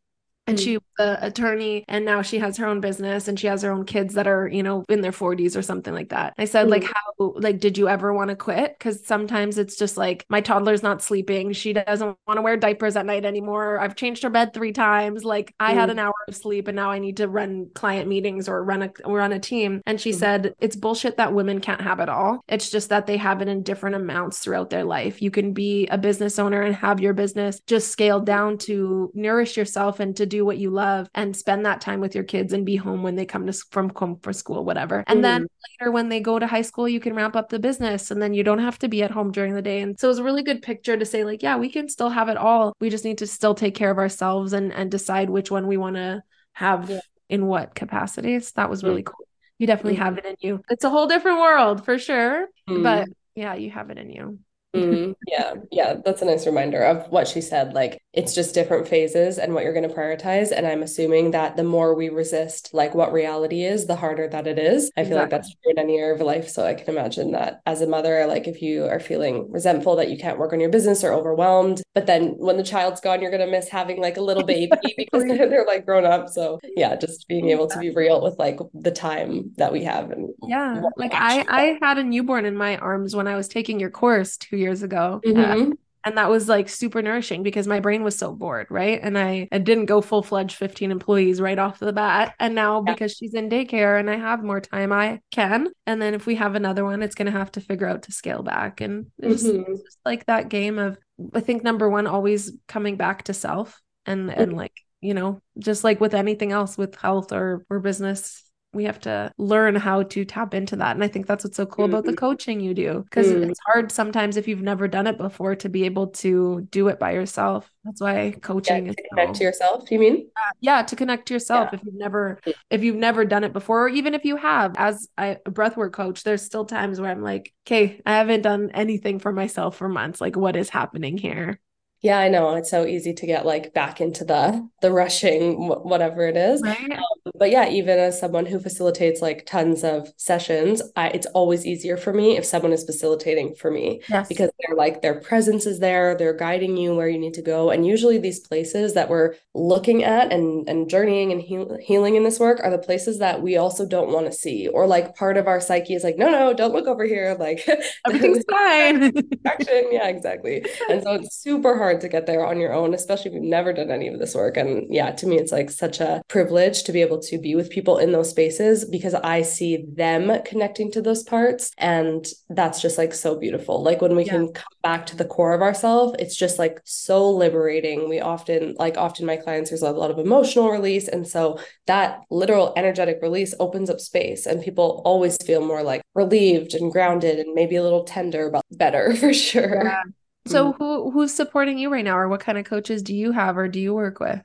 [0.47, 0.81] and she mm.
[0.99, 3.85] was an attorney and now she has her own business and she has her own
[3.85, 6.71] kids that are you know in their 40s or something like that i said mm.
[6.71, 10.41] like how like did you ever want to quit because sometimes it's just like my
[10.41, 14.31] toddler's not sleeping she doesn't want to wear diapers at night anymore i've changed her
[14.31, 15.77] bed three times like i mm.
[15.77, 18.83] had an hour of sleep and now i need to run client meetings or run
[18.83, 20.17] a run a team and she mm.
[20.17, 23.49] said it's bullshit that women can't have it all it's just that they have it
[23.49, 27.15] in different amounts throughout their life you can be a business owner and have your
[27.15, 31.65] business just scaled down to nourish yourself and to do what you love and spend
[31.65, 34.33] that time with your kids and be home when they come to from home for
[34.33, 35.05] school, whatever.
[35.07, 35.23] And mm.
[35.23, 35.47] then
[35.81, 38.35] later when they go to high school, you can ramp up the business and then
[38.35, 39.81] you don't have to be at home during the day.
[39.81, 42.11] And so it was a really good picture to say, like, yeah, we can still
[42.11, 42.75] have it all.
[42.81, 45.77] We just need to still take care of ourselves and and decide which one we
[45.77, 47.01] want to have yeah.
[47.29, 48.53] in what capacities.
[48.53, 49.07] That was really mm.
[49.07, 49.27] cool.
[49.59, 50.05] You definitely mm.
[50.05, 50.63] have it in you.
[50.69, 52.47] It's a whole different world for sure.
[52.67, 53.13] But mm.
[53.37, 54.41] yeah, you have it in you.
[54.75, 55.13] Mm-hmm.
[55.29, 57.73] Yeah, yeah, that's a nice reminder of what she said.
[57.73, 60.53] Like, it's just different phases and what you're going to prioritize.
[60.53, 64.47] And I'm assuming that the more we resist, like what reality is, the harder that
[64.47, 64.91] it is.
[64.97, 65.21] I feel exactly.
[65.21, 66.49] like that's true in any area of life.
[66.49, 70.11] So I can imagine that as a mother, like if you are feeling resentful that
[70.11, 73.31] you can't work on your business or overwhelmed, but then when the child's gone, you're
[73.31, 76.29] going to miss having like a little baby because they're, they're like grown up.
[76.29, 80.11] So yeah, just being able to be real with like the time that we have
[80.11, 83.81] and yeah, like I I had a newborn in my arms when I was taking
[83.81, 85.21] your course two years ago.
[85.25, 85.73] Mm-hmm.
[85.73, 85.75] Uh,
[86.05, 89.49] and that was like super nourishing because my brain was so bored right and i,
[89.51, 92.93] I didn't go full-fledged 15 employees right off the bat and now yeah.
[92.93, 96.37] because she's in daycare and i have more time i can and then if we
[96.37, 99.45] have another one it's going to have to figure out to scale back and it's,
[99.45, 99.73] mm-hmm.
[99.73, 100.99] it's just like that game of
[101.35, 104.41] i think number one always coming back to self and mm-hmm.
[104.41, 108.44] and like you know just like with anything else with health or or business
[108.75, 110.95] we have to learn how to tap into that.
[110.95, 111.95] And I think that's what's so cool mm-hmm.
[111.95, 112.19] about the mm-hmm.
[112.19, 113.51] coaching you do because mm-hmm.
[113.51, 116.99] it's hard sometimes if you've never done it before to be able to do it
[116.99, 117.71] by yourself.
[117.85, 119.91] That's why coaching yeah, to connect so, to yourself.
[119.91, 120.29] You mean?
[120.37, 121.69] Uh, yeah, to connect to yourself.
[121.71, 121.79] Yeah.
[121.79, 122.55] If you've never, mm.
[122.71, 125.93] if you've never done it before, or even if you have, as I, a breathwork
[125.93, 129.89] coach, there's still times where I'm like, okay, I haven't done anything for myself for
[129.89, 130.21] months.
[130.21, 131.61] Like, what is happening here?
[132.05, 132.55] Yeah, I know.
[132.55, 136.61] It's so easy to get like back into the the rushing whatever it is.
[136.61, 136.93] Right.
[136.93, 141.65] Um, but yeah, even as someone who facilitates like tons of sessions, I, it's always
[141.65, 144.29] easier for me if someone is facilitating for me yes.
[144.29, 147.71] because they're like their presence is there, they're guiding you where you need to go.
[147.71, 152.25] And usually these places that we're looking at and and journeying and heal, healing in
[152.25, 155.39] this work are the places that we also don't want to see or like part
[155.39, 157.35] of our psyche is like, no, no, don't look over here.
[157.41, 157.67] Like
[158.07, 159.11] everything's fine.
[159.47, 159.89] Action.
[159.91, 160.67] Yeah, exactly.
[160.91, 163.45] And so it's super hard hard to get there on your own, especially if you've
[163.45, 164.57] never done any of this work.
[164.57, 167.71] And yeah, to me, it's like such a privilege to be able to be with
[167.71, 171.71] people in those spaces because I see them connecting to those parts.
[171.79, 173.83] And that's just like so beautiful.
[173.83, 174.33] Like when we yeah.
[174.33, 178.09] can come back to the core of ourselves, it's just like so liberating.
[178.09, 181.07] We often, like, often my clients, there's a lot of emotional release.
[181.07, 186.03] And so that literal energetic release opens up space, and people always feel more like
[186.15, 189.85] relieved and grounded and maybe a little tender but better for sure.
[189.85, 190.03] Yeah.
[190.47, 190.77] So mm.
[190.79, 193.69] who who's supporting you right now or what kind of coaches do you have or
[193.69, 194.43] do you work with?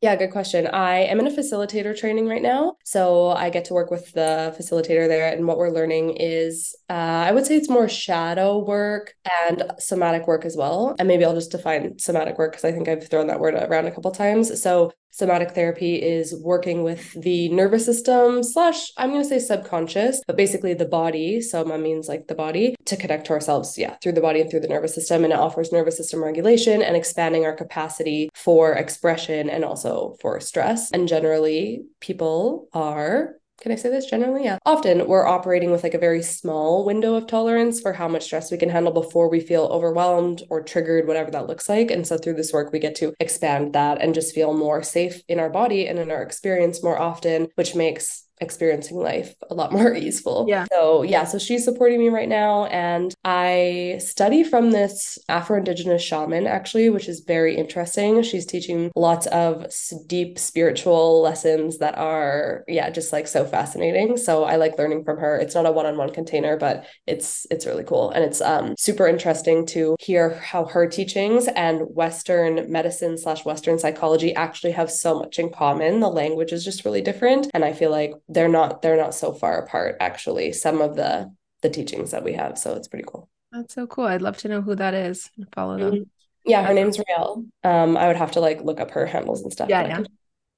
[0.00, 0.68] Yeah, good question.
[0.68, 2.76] I am in a facilitator training right now.
[2.84, 5.32] So I get to work with the facilitator there.
[5.32, 10.28] And what we're learning is, uh, I would say it's more shadow work and somatic
[10.28, 10.94] work as well.
[11.00, 13.86] And maybe I'll just define somatic work because I think I've thrown that word around
[13.86, 14.62] a couple times.
[14.62, 20.22] So somatic therapy is working with the nervous system slash i'm going to say subconscious
[20.26, 23.76] but basically the body soma means like the body to connect to ourselves.
[23.76, 26.82] Yeah through the body and through the nervous system and it offers nervous system regulation
[26.82, 30.90] and expanding our capacity for expression and also for stress.
[30.92, 34.44] And generally people are can I say this generally?
[34.44, 34.58] Yeah.
[34.64, 38.50] Often we're operating with like a very small window of tolerance for how much stress
[38.50, 41.90] we can handle before we feel overwhelmed or triggered, whatever that looks like.
[41.90, 45.22] And so through this work, we get to expand that and just feel more safe
[45.26, 49.72] in our body and in our experience more often, which makes experiencing life a lot
[49.78, 50.46] more easeful.
[50.48, 50.66] Yeah.
[50.72, 52.66] So yeah, so she's supporting me right now.
[52.66, 58.22] And I study from this Afro-Indigenous shaman actually, which is very interesting.
[58.22, 59.66] She's teaching lots of
[60.06, 64.16] deep spiritual lessons that are, yeah, just like so fascinating.
[64.16, 65.36] So I like learning from her.
[65.38, 68.10] It's not a one-on-one container, but it's it's really cool.
[68.10, 73.78] And it's um super interesting to hear how her teachings and Western medicine slash Western
[73.78, 76.00] psychology actually have so much in common.
[76.00, 77.48] The language is just really different.
[77.54, 81.32] And I feel like they're not they're not so far apart actually some of the
[81.62, 84.48] the teachings that we have so it's pretty cool that's so cool i'd love to
[84.48, 86.02] know who that is and follow them mm-hmm.
[86.50, 89.52] yeah her name's Riel um i would have to like look up her handles and
[89.52, 90.02] stuff yeah, yeah.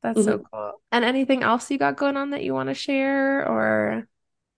[0.02, 0.28] that's mm-hmm.
[0.28, 4.09] so cool and anything else you got going on that you want to share or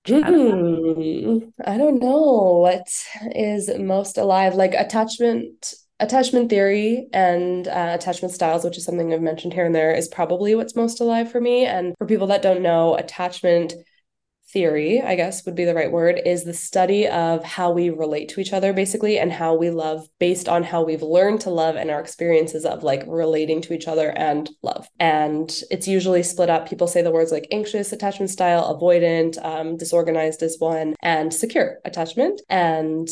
[0.06, 1.48] mm-hmm.
[1.64, 2.88] I don't know what
[3.34, 9.22] is most alive like attachment attachment theory and uh, attachment styles, which is something I've
[9.22, 11.64] mentioned here and there, is probably what's most alive for me.
[11.64, 13.72] And for people that don't know, attachment
[14.52, 18.28] theory, I guess would be the right word, is the study of how we relate
[18.30, 21.76] to each other, basically, and how we love based on how we've learned to love
[21.76, 24.88] and our experiences of like relating to each other and love.
[24.98, 26.68] And it's usually split up.
[26.68, 31.78] People say the words like anxious attachment style, avoidant, um, disorganized is one, and secure
[31.84, 32.42] attachment.
[32.50, 33.08] And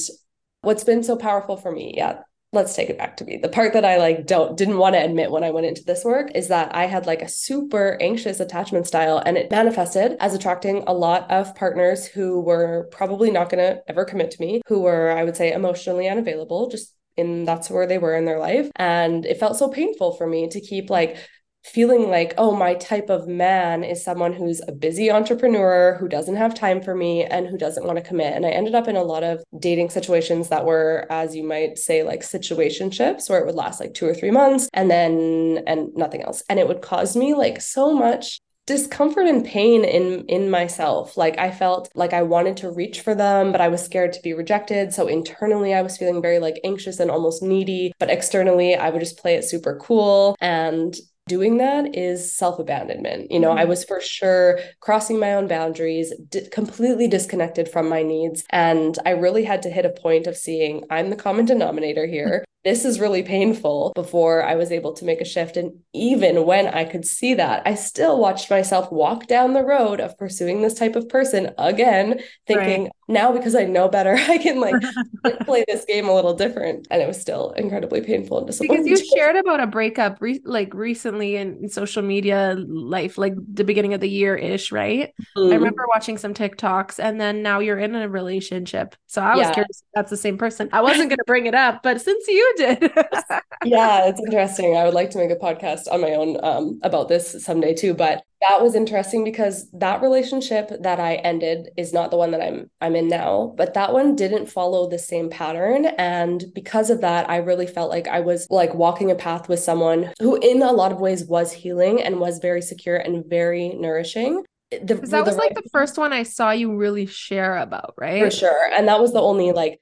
[0.60, 2.18] what's been so powerful for me, yeah,
[2.52, 3.38] let's take it back to me.
[3.40, 6.04] The part that I like don't didn't want to admit when I went into this
[6.04, 10.34] work is that I had like a super anxious attachment style and it manifested as
[10.34, 14.62] attracting a lot of partners who were probably not going to ever commit to me,
[14.66, 18.38] who were I would say emotionally unavailable, just in that's where they were in their
[18.38, 21.16] life and it felt so painful for me to keep like
[21.64, 26.36] feeling like, oh, my type of man is someone who's a busy entrepreneur who doesn't
[26.36, 28.34] have time for me and who doesn't want to commit.
[28.34, 31.78] And I ended up in a lot of dating situations that were, as you might
[31.78, 35.94] say, like situationships where it would last like two or three months and then and
[35.94, 36.42] nothing else.
[36.48, 41.36] And it would cause me like so much discomfort and pain in in myself like
[41.38, 44.32] i felt like i wanted to reach for them but i was scared to be
[44.32, 48.88] rejected so internally i was feeling very like anxious and almost needy but externally i
[48.88, 50.94] would just play it super cool and
[51.30, 53.30] doing that is self abandonment.
[53.30, 53.60] You know, mm-hmm.
[53.60, 58.42] I was for sure crossing my own boundaries, di- completely disconnected from my needs.
[58.50, 62.44] And I really had to hit a point of seeing I'm the common denominator here
[62.62, 65.56] this is really painful before I was able to make a shift.
[65.56, 69.98] And even when I could see that, I still watched myself walk down the road
[69.98, 72.92] of pursuing this type of person again, thinking right.
[73.08, 74.74] now because I know better, I can like
[75.46, 76.86] play this game a little different.
[76.90, 78.84] And it was still incredibly painful and disappointing.
[78.84, 83.64] Because you shared about a breakup re- like recently in social media life, like the
[83.64, 85.14] beginning of the year ish, right?
[85.34, 85.52] Mm-hmm.
[85.52, 88.96] I remember watching some TikToks and then now you're in a relationship.
[89.06, 89.54] So I was yeah.
[89.54, 90.68] curious that's the same person.
[90.74, 92.82] I wasn't going to bring it up, but since you did.
[93.64, 94.76] yeah, it's interesting.
[94.76, 97.94] I would like to make a podcast on my own um, about this someday too.
[97.94, 102.40] But that was interesting because that relationship that I ended is not the one that
[102.40, 103.54] I'm I'm in now.
[103.56, 107.90] But that one didn't follow the same pattern, and because of that, I really felt
[107.90, 111.24] like I was like walking a path with someone who, in a lot of ways,
[111.24, 114.44] was healing and was very secure and very nourishing.
[114.70, 118.22] The, that was like the first one I saw you really share about, right?
[118.22, 118.70] For sure.
[118.72, 119.80] And that was the only like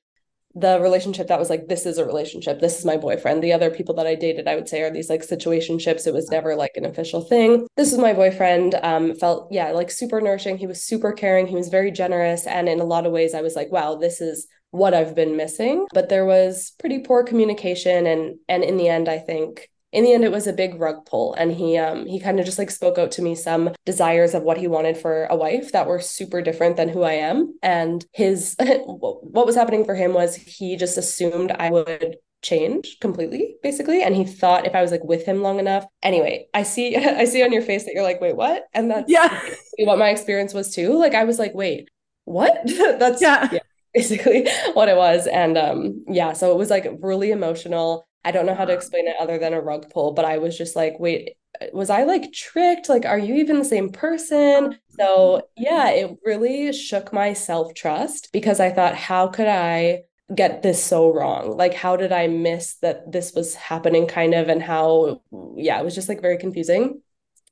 [0.54, 2.60] the relationship that was like this is a relationship.
[2.60, 3.42] This is my boyfriend.
[3.42, 6.06] The other people that i dated i would say are these like situationships.
[6.06, 7.66] It was never like an official thing.
[7.76, 10.58] This is my boyfriend um felt yeah like super nourishing.
[10.58, 11.46] He was super caring.
[11.46, 12.46] He was very generous.
[12.46, 15.36] And in a lot of ways i was like wow this is what i've been
[15.36, 15.86] missing.
[15.92, 18.06] But there was pretty poor communication.
[18.06, 21.04] And and in the end i think in the end it was a big rug
[21.06, 24.34] pull and he um he kind of just like spoke out to me some desires
[24.34, 27.58] of what he wanted for a wife that were super different than who I am
[27.62, 33.56] and his what was happening for him was he just assumed I would change completely
[33.62, 36.96] basically and he thought if i was like with him long enough anyway i see
[36.96, 38.66] i see on your face that you're like wait what?
[38.74, 39.40] And that's yeah.
[39.80, 41.88] what my experience was too like i was like wait
[42.28, 42.60] what?
[42.66, 43.48] That's yeah.
[43.50, 43.58] yeah
[43.94, 48.44] basically what it was and um yeah so it was like really emotional I don't
[48.44, 51.00] know how to explain it other than a rug pull, but I was just like,
[51.00, 51.38] wait,
[51.72, 52.90] was I like tricked?
[52.90, 54.78] Like, are you even the same person?
[54.90, 60.02] So, yeah, it really shook my self trust because I thought, how could I
[60.34, 61.56] get this so wrong?
[61.56, 65.22] Like, how did I miss that this was happening, kind of, and how,
[65.56, 67.00] yeah, it was just like very confusing.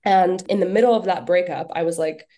[0.05, 2.29] And in the middle of that breakup, I was like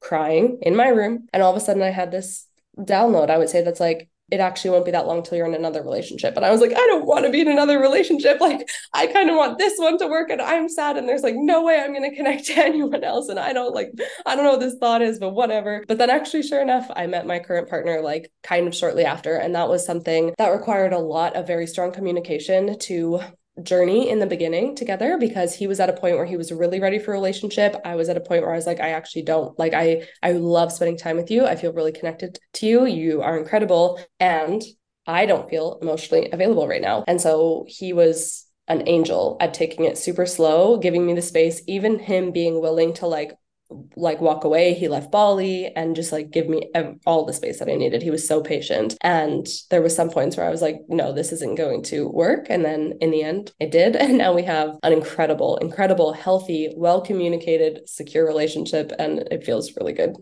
[0.00, 1.28] crying in my room.
[1.32, 4.40] And all of a sudden, I had this download, I would say, that's like, it
[4.40, 6.34] actually won't be that long till you're in another relationship.
[6.34, 8.38] And I was like, I don't want to be in another relationship.
[8.44, 10.98] Like, I kind of want this one to work and I'm sad.
[10.98, 13.28] And there's like, no way I'm going to connect to anyone else.
[13.30, 13.90] And I don't like,
[14.26, 15.82] I don't know what this thought is, but whatever.
[15.88, 19.36] But then actually, sure enough, I met my current partner like kind of shortly after.
[19.36, 23.20] And that was something that required a lot of very strong communication to
[23.62, 26.80] journey in the beginning together because he was at a point where he was really
[26.80, 27.76] ready for a relationship.
[27.84, 30.32] I was at a point where I was like, I actually don't like I I
[30.32, 31.46] love spending time with you.
[31.46, 32.86] I feel really connected to you.
[32.86, 34.00] You are incredible.
[34.18, 34.62] And
[35.06, 37.04] I don't feel emotionally available right now.
[37.06, 41.62] And so he was an angel at taking it super slow, giving me the space,
[41.66, 43.36] even him being willing to like
[43.96, 46.70] like walk away he left bali and just like give me
[47.06, 50.36] all the space that i needed he was so patient and there was some points
[50.36, 53.52] where i was like no this isn't going to work and then in the end
[53.58, 59.20] it did and now we have an incredible incredible healthy well communicated secure relationship and
[59.30, 60.14] it feels really good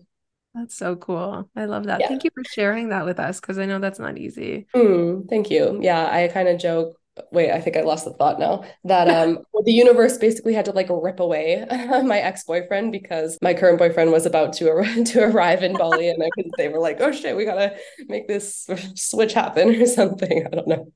[0.55, 1.49] that's so cool.
[1.57, 2.01] I love that.
[2.01, 2.09] Yeah.
[2.09, 4.67] Thank you for sharing that with us because I know that's not easy.
[4.77, 5.79] Mm, thank you.
[5.81, 6.95] Yeah, I kind of joke
[7.31, 10.73] wait i think i lost the thought now that um the universe basically had to
[10.73, 11.65] like rip away
[12.05, 16.23] my ex-boyfriend because my current boyfriend was about to, ar- to arrive in bali and
[16.23, 17.77] I could, they were like oh shit we gotta
[18.09, 20.91] make this switch happen or something i don't know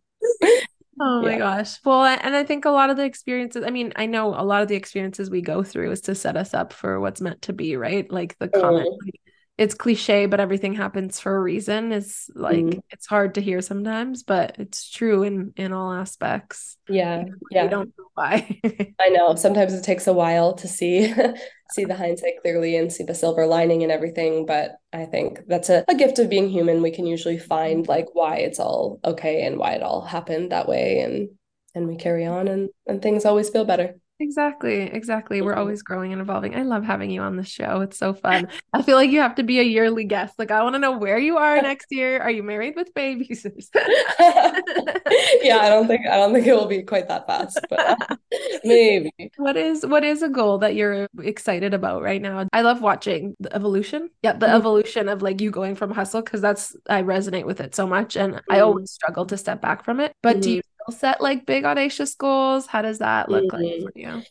[0.99, 1.39] Oh my yeah.
[1.39, 1.79] gosh.
[1.85, 4.63] Well, and I think a lot of the experiences, I mean, I know a lot
[4.63, 7.53] of the experiences we go through is to set us up for what's meant to
[7.53, 8.11] be, right?
[8.11, 9.05] Like the comment, mm.
[9.05, 9.21] like,
[9.59, 11.91] it's cliche, but everything happens for a reason.
[11.91, 12.81] It's like mm.
[12.91, 16.77] it's hard to hear sometimes, but it's true in in all aspects.
[16.89, 17.65] Yeah, yeah.
[17.65, 18.61] You don't know why.
[19.01, 19.35] I know.
[19.35, 21.13] Sometimes it takes a while to see
[21.71, 24.45] see the hindsight clearly and see the silver lining and everything.
[24.45, 26.83] But I think that's a, a gift of being human.
[26.83, 30.69] We can usually find like why it's all okay and why it all happened that
[30.69, 31.31] way, and
[31.75, 33.95] and we carry on, and and things always feel better.
[34.19, 35.43] Exactly, exactly.
[35.43, 36.57] We're always growing and evolving.
[36.57, 37.83] I love having you on the show.
[37.83, 38.49] It's so fun.
[38.73, 40.39] I feel like you have to be a yearly guest.
[40.39, 42.21] Like I want to know where you are next year.
[42.21, 43.45] Are you married with babies?
[43.75, 48.17] yeah, I don't think I don't think it will be quite that fast, but uh,
[48.65, 49.13] maybe.
[49.37, 52.47] What is what is a goal that you're excited about right now?
[52.55, 54.09] I love watching the evolution.
[54.23, 54.57] Yeah, the mm-hmm.
[54.57, 58.17] evolution of like you going from hustle because that's I resonate with it so much
[58.17, 58.53] and mm-hmm.
[58.53, 60.13] I always struggle to step back from it.
[60.23, 60.41] But mm-hmm.
[60.41, 62.67] do you set like big audacious goals?
[62.67, 63.85] How does that look mm-hmm.
[63.85, 64.23] like for you?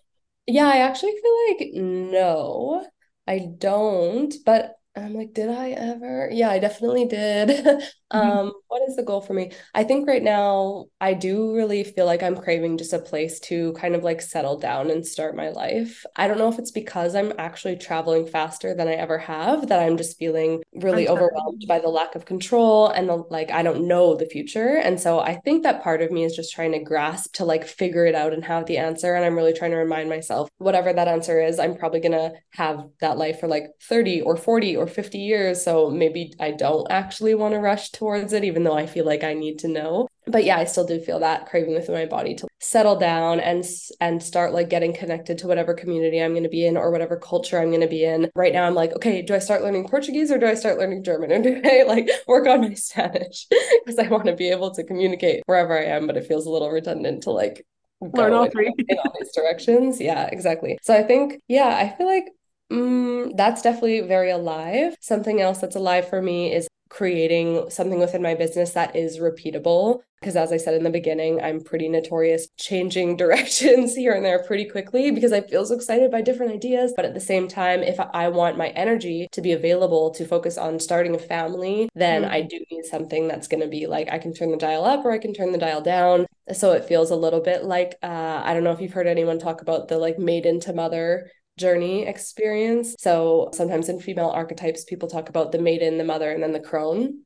[0.47, 2.87] Yeah, I actually feel like no,
[3.27, 4.33] I don't.
[4.45, 6.29] But I'm like, did I ever?
[6.31, 7.49] Yeah, I definitely did.
[8.13, 8.17] mm-hmm.
[8.17, 9.51] um, what is the goal for me?
[9.73, 13.73] I think right now I do really feel like I'm craving just a place to
[13.73, 16.05] kind of like settle down and start my life.
[16.15, 19.81] I don't know if it's because I'm actually traveling faster than I ever have that
[19.81, 23.87] I'm just feeling really overwhelmed by the lack of control and the like I don't
[23.87, 24.77] know the future.
[24.77, 27.65] And so I think that part of me is just trying to grasp to like
[27.65, 29.13] figure it out and have the answer.
[29.13, 32.85] And I'm really trying to remind myself whatever that answer is, I'm probably gonna have
[33.01, 35.63] that life for like 30 or 40 or or 50 years.
[35.63, 39.23] So maybe I don't actually want to rush towards it, even though I feel like
[39.23, 40.07] I need to know.
[40.27, 43.63] But yeah, I still do feel that craving within my body to settle down and
[44.01, 47.15] and start like getting connected to whatever community I'm going to be in or whatever
[47.15, 48.31] culture I'm going to be in.
[48.35, 51.03] Right now, I'm like, okay, do I start learning Portuguese or do I start learning
[51.03, 51.31] German?
[51.31, 54.83] Or do I like work on my Spanish because I want to be able to
[54.83, 56.07] communicate wherever I am?
[56.07, 57.65] But it feels a little redundant to like
[58.01, 60.01] learn all three in all these directions.
[60.01, 60.77] Yeah, exactly.
[60.81, 62.25] So I think, yeah, I feel like
[62.71, 64.95] Mm, that's definitely very alive.
[64.99, 69.99] Something else that's alive for me is creating something within my business that is repeatable.
[70.21, 74.43] Because as I said in the beginning, I'm pretty notorious changing directions here and there
[74.43, 76.93] pretty quickly because I feel so excited by different ideas.
[76.95, 80.57] But at the same time, if I want my energy to be available to focus
[80.57, 82.29] on starting a family, then mm.
[82.29, 85.05] I do need something that's going to be like I can turn the dial up
[85.05, 86.25] or I can turn the dial down.
[86.53, 89.37] So it feels a little bit like uh, I don't know if you've heard anyone
[89.37, 92.95] talk about the like maiden to mother journey experience.
[92.99, 96.59] So sometimes in female archetypes, people talk about the maiden, the mother, and then the
[96.59, 97.21] crone.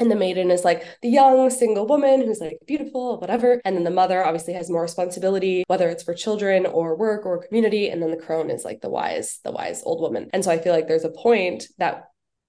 [0.00, 3.60] And the maiden is like the young single woman who's like beautiful, whatever.
[3.64, 7.44] And then the mother obviously has more responsibility, whether it's for children or work or
[7.44, 7.88] community.
[7.88, 10.30] And then the crone is like the wise, the wise old woman.
[10.32, 12.04] And so I feel like there's a point that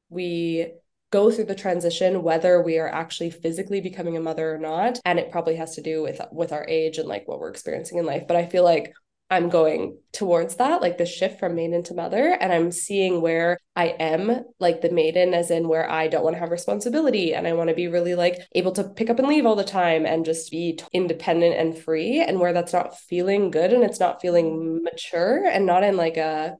[0.10, 0.74] we
[1.12, 5.18] go through the transition whether we are actually physically becoming a mother or not and
[5.18, 8.06] it probably has to do with with our age and like what we're experiencing in
[8.06, 8.94] life but i feel like
[9.32, 12.36] I'm going towards that, like the shift from maiden to mother.
[12.40, 16.36] And I'm seeing where I am like the maiden, as in where I don't want
[16.36, 19.28] to have responsibility and I want to be really like able to pick up and
[19.28, 22.22] leave all the time and just be independent and free.
[22.22, 26.18] And where that's not feeling good and it's not feeling mature and not in like
[26.18, 26.56] a,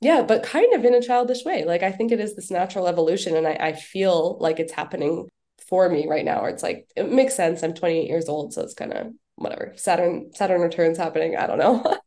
[0.00, 1.64] yeah, but kind of in a childish way.
[1.64, 3.36] Like I think it is this natural evolution.
[3.36, 5.28] And I, I feel like it's happening
[5.68, 7.62] for me right now, or it's like, it makes sense.
[7.62, 8.54] I'm 28 years old.
[8.54, 11.82] So it's kind of whatever saturn saturn returns happening i don't know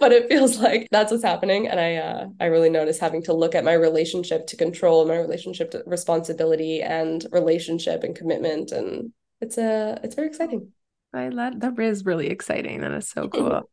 [0.00, 3.32] but it feels like that's what's happening and i uh, i really notice having to
[3.32, 9.12] look at my relationship to control my relationship to responsibility and relationship and commitment and
[9.40, 10.68] it's a uh, it's very exciting
[11.14, 13.68] i love that is really exciting that is so cool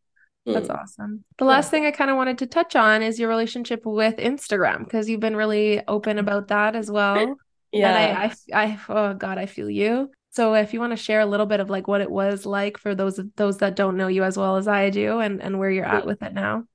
[0.46, 0.80] that's mm.
[0.80, 1.24] awesome.
[1.40, 4.84] The last thing I kind of wanted to touch on is your relationship with Instagram
[4.84, 7.36] because you've been really open about that as well.
[7.72, 7.90] Yeah.
[7.98, 8.18] And
[8.54, 10.10] I, I, I, oh God, I feel you.
[10.36, 12.78] So if you want to share a little bit of like what it was like
[12.78, 15.70] for those those that don't know you as well as I do and and where
[15.72, 16.66] you're at with it now.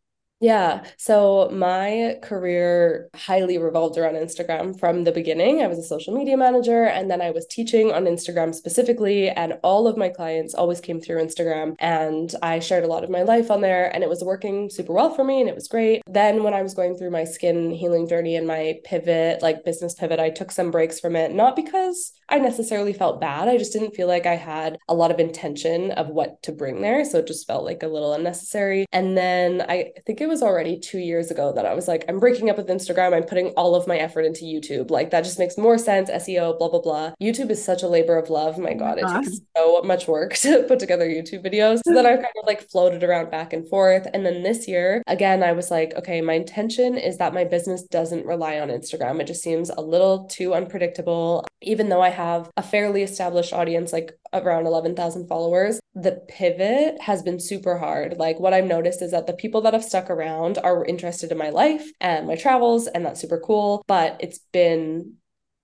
[0.41, 0.85] Yeah.
[0.97, 5.61] So my career highly revolved around Instagram from the beginning.
[5.61, 9.29] I was a social media manager and then I was teaching on Instagram specifically.
[9.29, 11.75] And all of my clients always came through Instagram.
[11.79, 14.95] And I shared a lot of my life on there and it was working super
[14.95, 16.01] well for me and it was great.
[16.07, 19.93] Then when I was going through my skin healing journey and my pivot, like business
[19.93, 23.49] pivot, I took some breaks from it, not because I necessarily felt bad.
[23.49, 26.81] I just didn't feel like I had a lot of intention of what to bring
[26.81, 27.05] there.
[27.05, 28.87] So it just felt like a little unnecessary.
[28.93, 32.19] And then I think it was already two years ago that I was like, I'm
[32.19, 33.13] breaking up with Instagram.
[33.13, 34.91] I'm putting all of my effort into YouTube.
[34.91, 36.09] Like that just makes more sense.
[36.09, 37.13] SEO, blah, blah, blah.
[37.21, 38.57] YouTube is such a labor of love.
[38.59, 41.81] My God, it takes so much work to put together YouTube videos.
[41.85, 44.07] So then I've kind of like floated around back and forth.
[44.15, 47.83] And then this year, again, I was like, okay, my intention is that my business
[47.83, 49.21] doesn't rely on Instagram.
[49.21, 51.45] It just seems a little too unpredictable.
[51.61, 57.23] Even though I have a fairly established audience, like around 11,000 followers, the pivot has
[57.23, 58.17] been super hard.
[58.17, 61.39] Like what I've noticed is that the people that have stuck around are interested in
[61.39, 63.83] my life and my travels, and that's super cool.
[63.87, 65.17] But it's been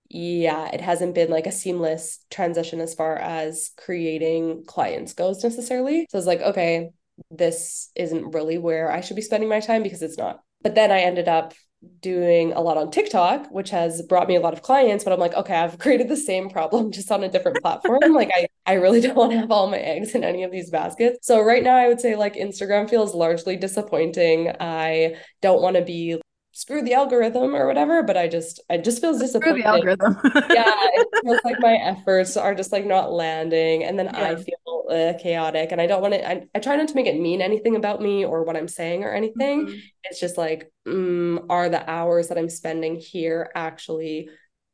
[0.09, 6.07] yeah, it hasn't been like a seamless transition as far as creating clients goes necessarily.
[6.09, 6.91] So it's like, okay,
[7.29, 10.39] this isn't really where I should be spending my time because it's not.
[10.61, 11.53] But then I ended up
[12.01, 15.19] doing a lot on TikTok, which has brought me a lot of clients, but I'm
[15.19, 17.99] like, okay, I've created the same problem just on a different platform.
[18.13, 20.69] like I, I really don't want to have all my eggs in any of these
[20.69, 21.25] baskets.
[21.27, 24.53] So right now I would say like Instagram feels largely disappointing.
[24.59, 26.19] I don't want to be
[26.57, 30.17] screw the algorithm or whatever but i just i just feels disappointed screw the algorithm
[30.49, 34.29] yeah it feels like my efforts are just like not landing and then yeah.
[34.29, 37.05] i feel uh, chaotic and i don't want to I, I try not to make
[37.05, 39.77] it mean anything about me or what i'm saying or anything mm-hmm.
[40.05, 44.29] it's just like mm, are the hours that i'm spending here actually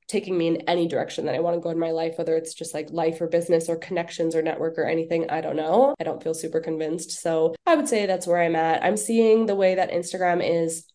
[0.08, 2.54] taking me in any direction that I want to go in my life, whether it's
[2.54, 5.30] just like life or business or connections or network or anything.
[5.30, 5.96] I don't know.
[6.00, 7.12] I don't feel super convinced.
[7.12, 8.84] So I would say that's where I'm at.
[8.84, 10.86] I'm seeing the way that Instagram is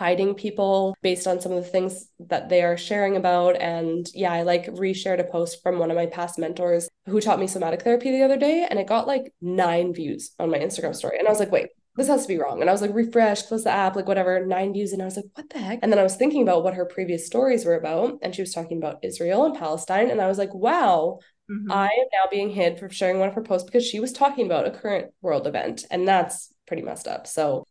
[0.00, 3.60] hiding people based on some of the things that they are sharing about.
[3.60, 7.40] And yeah, I like reshared a post from one of my past mentors who taught
[7.40, 10.94] me somatic therapy the other day, and it got like nine views on my Instagram
[10.94, 11.18] story.
[11.18, 12.60] And I was like, wait, this has to be wrong.
[12.60, 14.92] And I was like, refresh, close the app, like whatever, nine views.
[14.92, 15.80] And I was like, what the heck?
[15.82, 18.18] And then I was thinking about what her previous stories were about.
[18.22, 20.10] And she was talking about Israel and Palestine.
[20.10, 21.18] And I was like, wow,
[21.50, 21.72] mm-hmm.
[21.72, 24.46] I am now being hid for sharing one of her posts because she was talking
[24.46, 25.86] about a current world event.
[25.90, 27.26] And that's pretty messed up.
[27.26, 27.64] So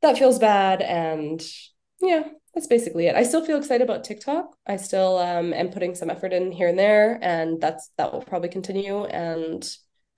[0.00, 0.80] that feels bad.
[0.80, 1.44] And
[2.08, 3.16] yeah, that's basically it.
[3.16, 4.56] I still feel excited about TikTok.
[4.66, 8.22] I still um, am putting some effort in here and there, and that's that will
[8.22, 9.04] probably continue.
[9.04, 9.68] And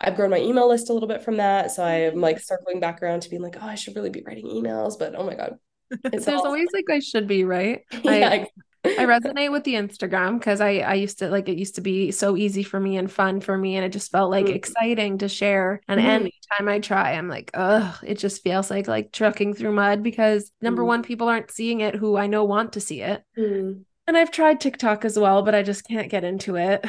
[0.01, 3.03] I've grown my email list a little bit from that, so I'm like circling back
[3.03, 5.57] around to being like, oh, I should really be writing emails, but oh my god,
[6.13, 7.83] it's there's always like I should be right.
[8.03, 8.49] yeah, I,
[8.87, 12.11] I resonate with the Instagram because I I used to like it used to be
[12.11, 14.55] so easy for me and fun for me and it just felt like mm.
[14.55, 15.81] exciting to share.
[15.89, 16.05] And mm.
[16.05, 20.51] anytime I try, I'm like, ugh, it just feels like like trucking through mud because
[20.61, 20.87] number mm.
[20.87, 23.23] one, people aren't seeing it who I know want to see it.
[23.39, 23.85] Mm.
[24.09, 26.85] And I've tried TikTok as well, but I just can't get into it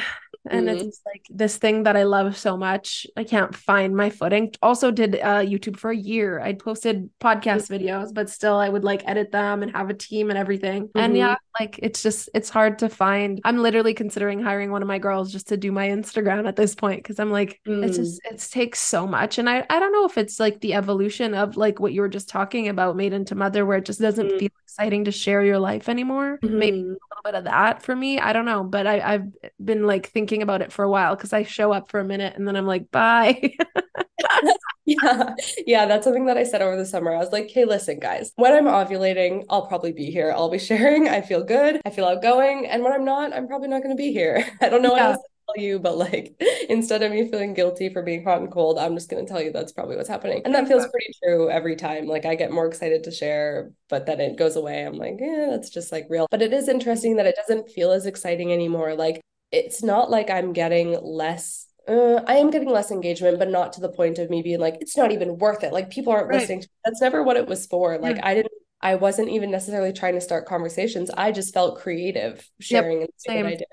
[0.50, 0.88] and mm-hmm.
[0.88, 3.06] it's like this thing that I love so much.
[3.16, 4.54] I can't find my footing.
[4.62, 6.40] Also did uh, YouTube for a year.
[6.40, 7.74] I'd posted podcast mm-hmm.
[7.74, 10.84] videos, but still I would like edit them and have a team and everything.
[10.84, 10.98] Mm-hmm.
[10.98, 13.40] And yeah, like it's just it's hard to find.
[13.44, 16.74] I'm literally considering hiring one of my girls just to do my Instagram at this
[16.74, 17.84] point because I'm like mm.
[17.84, 19.38] it's just it takes so much.
[19.38, 22.08] And I I don't know if it's like the evolution of like what you were
[22.08, 24.38] just talking about, maiden to mother, where it just doesn't mm.
[24.38, 26.38] feel exciting to share your life anymore.
[26.42, 26.90] Maybe mm-hmm.
[26.90, 28.18] a little bit of that for me.
[28.20, 29.26] I don't know, but I I've
[29.62, 32.34] been like thinking about it for a while because I show up for a minute
[32.36, 33.54] and then I'm like, bye.
[34.86, 35.34] yeah.
[35.66, 35.86] Yeah.
[35.86, 37.14] That's something that I said over the summer.
[37.14, 40.32] I was like, hey, listen, guys, when I'm ovulating, I'll probably be here.
[40.32, 41.08] I'll be sharing.
[41.08, 41.80] I feel good.
[41.84, 42.66] I feel outgoing.
[42.66, 44.44] And when I'm not, I'm probably not going to be here.
[44.60, 45.10] I don't know yeah.
[45.10, 46.34] what else to tell you, but like
[46.68, 49.52] instead of me feeling guilty for being hot and cold, I'm just gonna tell you
[49.52, 50.42] that's probably what's happening.
[50.44, 52.06] And that feels pretty true every time.
[52.06, 54.84] Like I get more excited to share, but then it goes away.
[54.84, 56.26] I'm like, yeah, that's just like real.
[56.30, 58.94] But it is interesting that it doesn't feel as exciting anymore.
[58.94, 59.20] Like
[59.50, 63.80] it's not like I'm getting less uh, I am getting less engagement, but not to
[63.80, 65.72] the point of me being like, it's not even worth it.
[65.72, 66.40] Like people aren't right.
[66.40, 66.64] listening.
[66.84, 67.96] That's never what it was for.
[67.98, 68.26] Like yeah.
[68.26, 71.10] I didn't I wasn't even necessarily trying to start conversations.
[71.10, 73.64] I just felt creative sharing yep, and I did.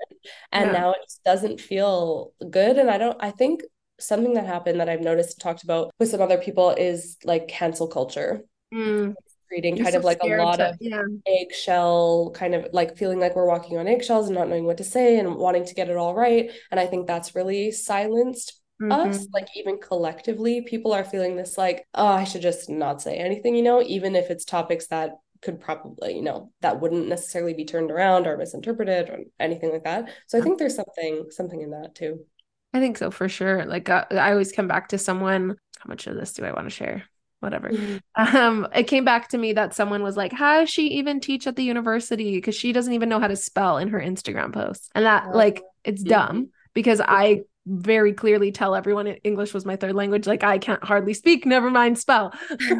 [0.50, 0.72] And yeah.
[0.72, 2.76] now it just doesn't feel good.
[2.76, 3.62] And I don't, I think
[4.00, 7.86] something that happened that I've noticed talked about with some other people is like cancel
[7.86, 8.42] culture.
[8.74, 9.14] Mm.
[9.48, 11.02] Creating kind so of like a lot to, of yeah.
[11.26, 14.84] eggshell, kind of like feeling like we're walking on eggshells and not knowing what to
[14.84, 16.50] say and wanting to get it all right.
[16.70, 18.92] And I think that's really silenced Mm-hmm.
[18.92, 23.16] us like even collectively people are feeling this like oh i should just not say
[23.16, 27.54] anything you know even if it's topics that could probably you know that wouldn't necessarily
[27.54, 31.62] be turned around or misinterpreted or anything like that so i think there's something something
[31.62, 32.20] in that too
[32.74, 36.06] i think so for sure like uh, i always come back to someone how much
[36.06, 37.04] of this do i want to share
[37.46, 38.36] whatever mm-hmm.
[38.36, 41.46] um it came back to me that someone was like how does she even teach
[41.46, 44.90] at the university because she doesn't even know how to spell in her instagram posts
[44.94, 46.10] and that like it's mm-hmm.
[46.10, 50.26] dumb because i very clearly tell everyone English was my third language.
[50.26, 52.32] Like I can't hardly speak, never mind spell.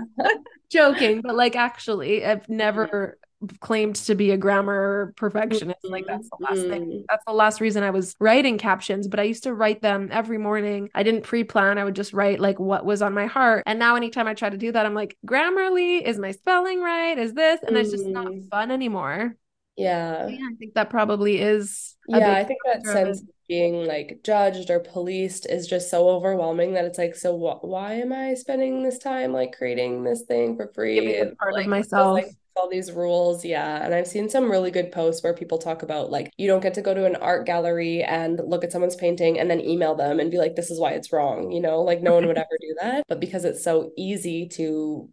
[0.71, 3.19] Joking, but like actually, I've never
[3.61, 5.78] claimed to be a grammar perfectionist.
[5.84, 6.87] Like that's the last thing.
[6.87, 7.01] Mm-hmm.
[7.09, 10.39] That's the last reason I was writing captions, but I used to write them every
[10.39, 10.89] morning.
[10.95, 11.78] I didn't pre-plan.
[11.78, 13.62] I would just write like what was on my heart.
[13.66, 17.18] And now anytime I try to do that, I'm like, Grammarly, is my spelling right?
[17.18, 17.61] Is this?
[17.66, 17.80] And mm.
[17.80, 18.49] it's just not mm.
[18.49, 19.37] fun anymore.
[19.76, 20.28] Yeah.
[20.28, 20.49] yeah.
[20.51, 21.97] I think that probably is.
[22.09, 26.74] Yeah, I think that sense of being like judged or policed is just so overwhelming
[26.74, 30.57] that it's like, so wh- why am I spending this time like creating this thing
[30.57, 31.22] for free?
[31.39, 32.14] Part like, of myself.
[32.14, 35.83] Like, all these rules yeah and i've seen some really good posts where people talk
[35.83, 38.97] about like you don't get to go to an art gallery and look at someone's
[38.97, 41.83] painting and then email them and be like this is why it's wrong you know
[41.83, 45.09] like no one would ever do that but because it's so easy to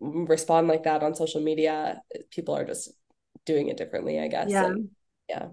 [0.00, 2.90] respond like that on social media people are just
[3.44, 4.50] doing it differently, I guess.
[4.50, 4.66] Yeah.
[4.66, 4.88] And,
[5.28, 5.48] yeah.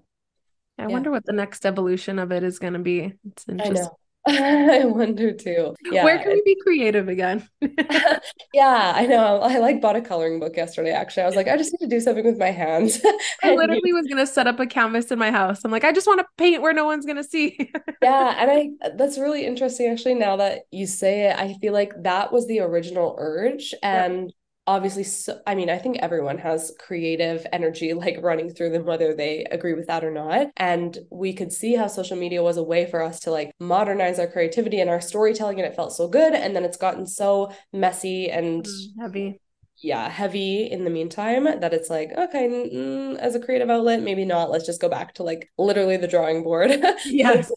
[0.78, 0.88] I yeah.
[0.88, 3.12] wonder what the next evolution of it is going to be.
[3.26, 3.88] It's interesting.
[4.26, 5.74] I wonder too.
[5.90, 6.04] Yeah.
[6.04, 7.48] Where can we be creative again?
[8.52, 9.40] yeah, I know.
[9.40, 10.90] I like bought a coloring book yesterday.
[10.90, 13.00] Actually, I was like, I just need to do something with my hands.
[13.42, 15.64] I literally was gonna set up a canvas in my house.
[15.64, 17.70] I'm like, I just want to paint where no one's gonna see.
[18.02, 19.88] yeah, and I that's really interesting.
[19.88, 24.30] Actually, now that you say it, I feel like that was the original urge, and
[24.70, 29.14] obviously so, i mean i think everyone has creative energy like running through them whether
[29.14, 30.48] they agree with that or not.
[30.56, 34.18] And we could see how social media was a way for us to like modernize
[34.18, 36.34] our creativity and our storytelling and it felt so good.
[36.34, 39.40] And then it's gotten so messy and mm, heavy.
[39.82, 44.24] Yeah heavy in the meantime that it's like okay mm, as a creative outlet maybe
[44.24, 44.50] not.
[44.50, 46.70] Let's just go back to like literally the drawing board.
[47.06, 47.50] Yes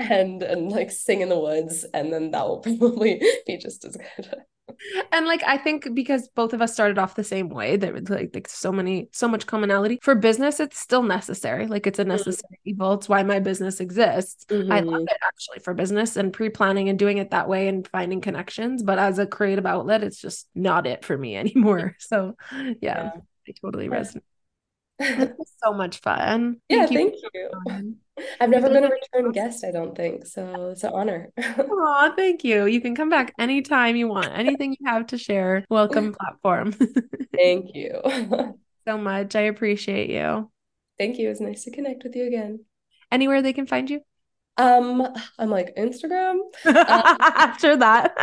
[0.00, 3.96] and and like sing in the woods and then that will probably be just as
[3.96, 4.44] good
[5.12, 8.08] and like I think because both of us started off the same way, there was
[8.08, 9.98] like, like so many, so much commonality.
[10.02, 11.66] For business, it's still necessary.
[11.66, 12.10] Like it's a mm-hmm.
[12.10, 12.70] necessary mm-hmm.
[12.70, 12.92] evil.
[12.94, 14.44] It's why my business exists.
[14.46, 14.72] Mm-hmm.
[14.72, 18.20] I love it actually for business and pre-planning and doing it that way and finding
[18.20, 18.82] connections.
[18.82, 21.96] But as a creative outlet, it's just not it for me anymore.
[21.98, 23.10] So yeah, yeah.
[23.48, 24.22] I totally resonate.
[25.00, 26.60] So much fun.
[26.68, 27.50] Yeah, thank, thank you.
[27.66, 27.96] you.
[28.40, 30.26] I've never been a return guest, I don't think.
[30.26, 31.30] So it's an honor.
[31.58, 32.66] Oh, thank you.
[32.66, 34.30] You can come back anytime you want.
[34.32, 36.72] Anything you have to share, welcome platform.
[37.36, 38.00] thank you
[38.86, 39.36] so much.
[39.36, 40.50] I appreciate you.
[40.98, 41.30] Thank you.
[41.30, 42.64] It's nice to connect with you again.
[43.10, 44.00] Anywhere they can find you?
[44.56, 45.06] Um,
[45.38, 46.38] I'm like Instagram.
[46.64, 48.16] Um, after that.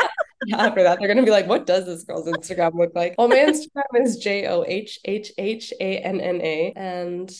[0.54, 3.16] after that, they're gonna be like, what does this girl's Instagram look like?
[3.18, 6.74] Well, my Instagram is J O H H H A N N A.
[6.76, 7.32] And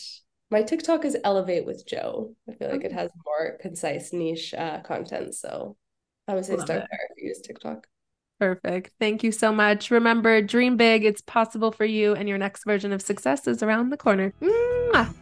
[0.50, 2.34] my TikTok is Elevate with Jo.
[2.48, 5.34] I feel like it has more concise niche uh, content.
[5.34, 5.76] So
[6.28, 6.88] I would say Love start it.
[6.90, 7.86] there if you use TikTok.
[8.38, 8.92] Perfect.
[8.98, 9.90] Thank you so much.
[9.90, 11.04] Remember, dream big.
[11.04, 14.32] It's possible for you, and your next version of success is around the corner.
[14.42, 15.14] Mwah!